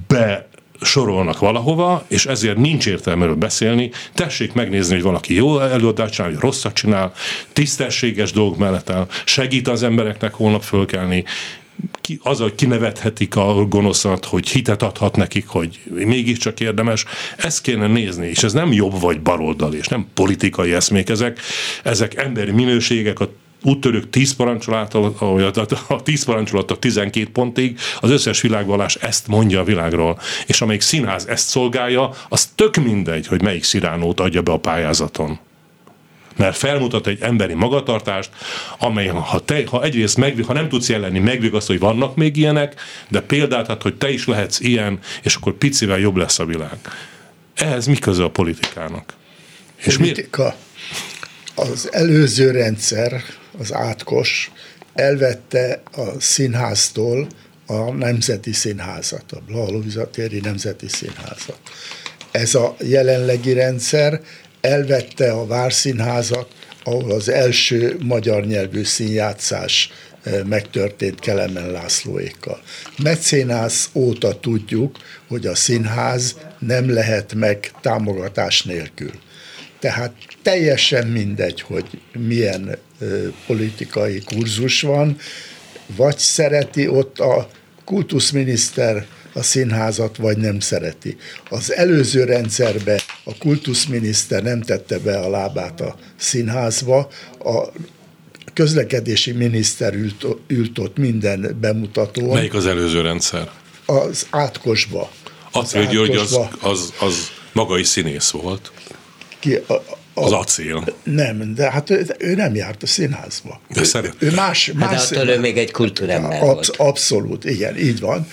[0.07, 0.49] be
[0.81, 3.91] sorolnak valahova, és ezért nincs értelme beszélni.
[4.15, 7.13] Tessék megnézni, hogy valaki jó előadást csinál, hogy rosszat csinál,
[7.53, 11.25] tisztességes dolgok mellett áll, segít az embereknek holnap fölkelni,
[12.01, 17.05] ki, az, hogy kinevethetik a gonoszat, hogy hitet adhat nekik, hogy mégiscsak érdemes,
[17.37, 21.41] ezt kéne nézni, és ez nem jobb vagy baloldal, és nem politikai eszmék, ezek,
[21.83, 23.29] ezek emberi minőségek, a
[23.63, 25.15] úttörők 10 parancsolattal,
[25.89, 30.19] a 10 parancsolattal 12 pontig, az összes világvalás ezt mondja a világról.
[30.47, 35.39] És amelyik színház ezt szolgálja, az tök mindegy, hogy melyik sziránót adja be a pályázaton
[36.37, 38.31] mert felmutat egy emberi magatartást,
[38.79, 42.81] amely ha, te, ha egyrészt meg, ha nem tudsz jelenni, megvigaszt, hogy vannak még ilyenek,
[43.09, 46.79] de példát ad, hogy te is lehetsz ilyen, és akkor picivel jobb lesz a világ.
[47.55, 49.15] Ehhez mi köze a politikának?
[49.77, 50.57] És Politika.
[51.55, 53.23] Az előző rendszer,
[53.59, 54.51] az átkos,
[54.95, 57.27] elvette a színháztól
[57.67, 61.61] a Nemzeti Színházat, a Blahalóvizatéri Nemzeti Színházat.
[62.31, 64.21] Ez a jelenlegi rendszer
[64.67, 66.49] elvette a Várszínházat,
[66.85, 69.91] ahol az első magyar nyelvű színjátszás
[70.23, 72.61] eh, megtörtént Kelemen Lászlóékkal.
[73.03, 74.97] Mecénász óta tudjuk,
[75.29, 79.11] hogy a színház nem lehet meg támogatás nélkül.
[79.79, 80.13] Tehát
[80.43, 83.09] teljesen mindegy, hogy milyen eh,
[83.47, 85.17] politikai kurzus van,
[85.97, 87.49] vagy szereti ott a
[87.85, 89.07] kultuszminiszter
[89.37, 91.17] a színházat, vagy nem szereti.
[91.51, 97.09] Az előző rendszerbe a kultuszminiszter nem tette be a lábát a színházba,
[97.45, 97.69] a
[98.53, 102.35] közlekedési miniszter ült, ült ott minden bemutatón.
[102.35, 103.51] Melyik az előző rendszer?
[103.87, 105.11] Az átkosba.
[105.51, 108.73] Acél György az, az, az maga is színész volt.
[109.39, 109.75] Ki, a,
[110.19, 110.85] az acél.
[111.03, 113.61] Nem, de hát ő, ő nem járt a színházba.
[113.69, 114.15] De szeret.
[114.19, 116.75] Ő más, hát más attól ő még egy kultúrember ab, volt.
[116.77, 118.27] Abszolút, igen, így van.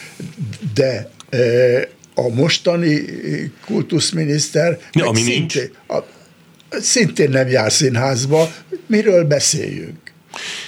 [0.74, 1.38] De e,
[2.16, 3.06] a mostani
[3.66, 5.56] kultuszminiszter ja, ami szintén, nincs.
[5.88, 6.06] A,
[6.82, 8.52] szintén nem jár színházba.
[8.88, 9.98] Miről beszéljünk?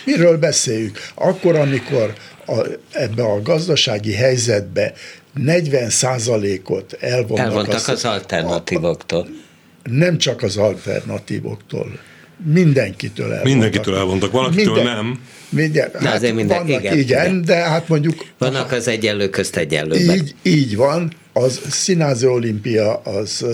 [0.05, 1.07] Miről beszéljünk?
[1.15, 2.13] Akkor, amikor
[2.45, 4.93] a, ebbe a gazdasági helyzetbe
[5.33, 7.45] 40 százalékot elvonnak.
[7.45, 9.19] Elvontak az, az alternatívoktól.
[9.19, 9.44] A,
[9.91, 11.99] nem csak az alternatívoktól,
[12.43, 13.51] mindenkitől elvontak.
[13.51, 15.19] Mindenkitől elvontak, valakitől Minden, nem.
[15.49, 18.25] Minden, de hát azért minden, vannak, igen, igen, igen, de hát mondjuk...
[18.37, 20.15] Vannak az egyenlő közt egyenlőben.
[20.15, 23.45] Így, így van, az Színázi Olimpia az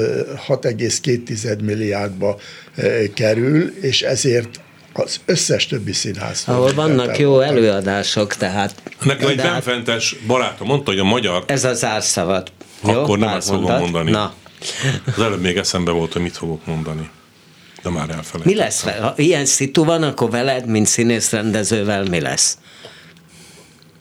[0.47, 2.39] 6,2 milliárdba
[3.13, 4.59] kerül, és ezért
[4.93, 6.43] az összes többi színház.
[6.45, 8.81] Ahol vannak jó előadások, tehát...
[9.03, 11.43] Nekem egy hát- benfentes barátom mondta, hogy a magyar...
[11.47, 12.51] Ez az árszavat.
[12.81, 14.11] Akkor jó, nem ezt fogom mondani.
[14.11, 14.33] Na.
[15.05, 17.09] Az előbb még eszembe volt, hogy mit fogok mondani.
[17.83, 18.41] De már elfelejtettem.
[18.43, 18.81] Mi lesz?
[18.81, 22.57] Ha ilyen szitu van, akkor veled, mint színész rendezővel mi lesz?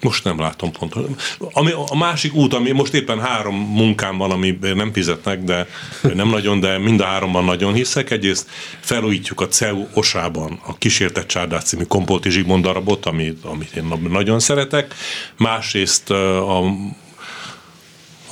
[0.00, 1.16] Most nem látom pontosan.
[1.52, 5.66] Ami, a másik út, ami most éppen három munkám van, ami nem fizetnek, de
[6.14, 8.10] nem nagyon, de mind a háromban nagyon hiszek.
[8.10, 8.48] Egyrészt
[8.80, 14.40] felújítjuk a CEU osában a Kísértett Csárdás című Kompolti Zsigmond darabot, amit, amit én nagyon
[14.40, 14.94] szeretek.
[15.36, 16.62] Másrészt a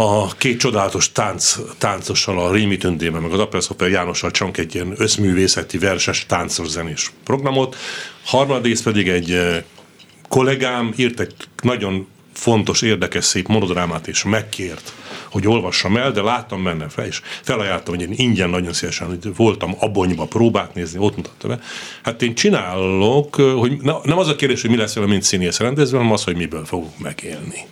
[0.00, 4.94] a két csodálatos tánc, táncossal, a Rémi Tündémmel, meg az Apel Jánossal csak egy ilyen
[4.96, 7.76] összművészeti, verses, táncos programot.
[8.24, 9.40] Harmadrészt pedig egy
[10.28, 14.92] kollégám írt egy nagyon fontos, érdekes, szép monodrámát, és megkért,
[15.30, 19.36] hogy olvassam el, de láttam benne fel, és felajánlottam, hogy én ingyen nagyon szívesen hogy
[19.36, 21.60] voltam abonyba próbát nézni, ott mutatta be.
[22.02, 25.96] Hát én csinálok, hogy nem az a kérdés, hogy mi lesz vele, mint színész rendezve,
[25.96, 27.66] hanem az, hogy miből fogok megélni.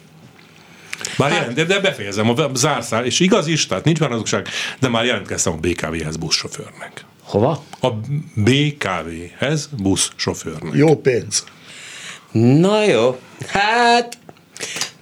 [1.16, 4.48] Már hát, jelent, de befejezem a zárszál, és igaz is, tehát nincs már azokság,
[4.80, 7.04] de már jelentkeztem a BKV-hez buszsofőrnek.
[7.22, 7.64] Hova?
[7.80, 7.88] A
[8.34, 10.74] BKV-hez buszsofőrnek.
[10.74, 11.44] Jó pénz.
[12.32, 14.18] Na jó, hát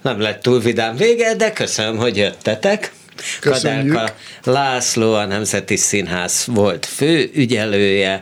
[0.01, 2.93] nem lett túl vidám vége, de köszönöm, hogy jöttetek.
[3.39, 3.93] Köszönjük.
[3.93, 8.21] Kadelka László, a Nemzeti Színház volt fő ügyelője,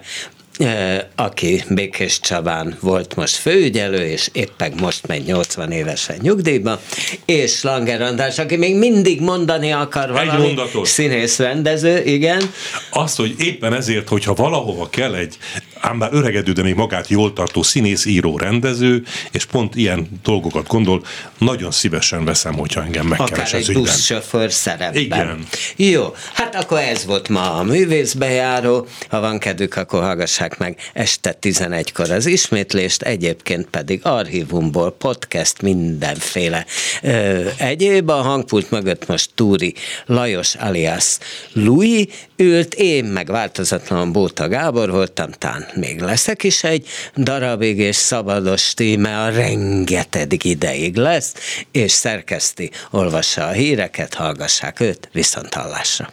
[1.16, 6.80] aki Békés Csabán volt most főügyelő, és éppen most megy 80 évesen nyugdíjba,
[7.26, 10.30] és Langer András, aki még mindig mondani akar valami.
[10.30, 10.86] Egy mondatot.
[10.86, 12.52] Színész rendező, igen.
[12.90, 15.38] Azt, hogy éppen ezért, hogyha valahova kell egy
[15.84, 20.68] ám bár öregedő, de még magát jól tartó színész, író, rendező, és pont ilyen dolgokat
[20.68, 21.04] gondol,
[21.38, 23.84] nagyon szívesen veszem, hogyha engem megkeres Akár egy ügyben.
[23.84, 25.02] buszsofőr szerepben.
[25.02, 25.48] Igen.
[25.76, 28.88] Jó, hát akkor ez volt ma a művészbejáró.
[29.10, 36.66] Ha van kedvük, akkor hallgassák meg este 11-kor az ismétlést, egyébként pedig archívumból podcast mindenféle
[37.02, 38.10] ö, egyéb.
[38.10, 39.74] A hangpult mögött most Túri
[40.06, 41.18] Lajos alias
[41.54, 42.06] Louis
[42.36, 48.74] ült, én meg változatlan Bóta Gábor voltam, tán még leszek is egy darabig, és szabados
[48.74, 51.34] tíme a rengeteg ideig lesz,
[51.72, 56.10] és szerkeszti, olvassa a híreket, hallgassák őt, viszont hallásra.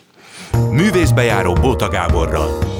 [0.70, 2.79] Művészbejáró Bóta Gáborral.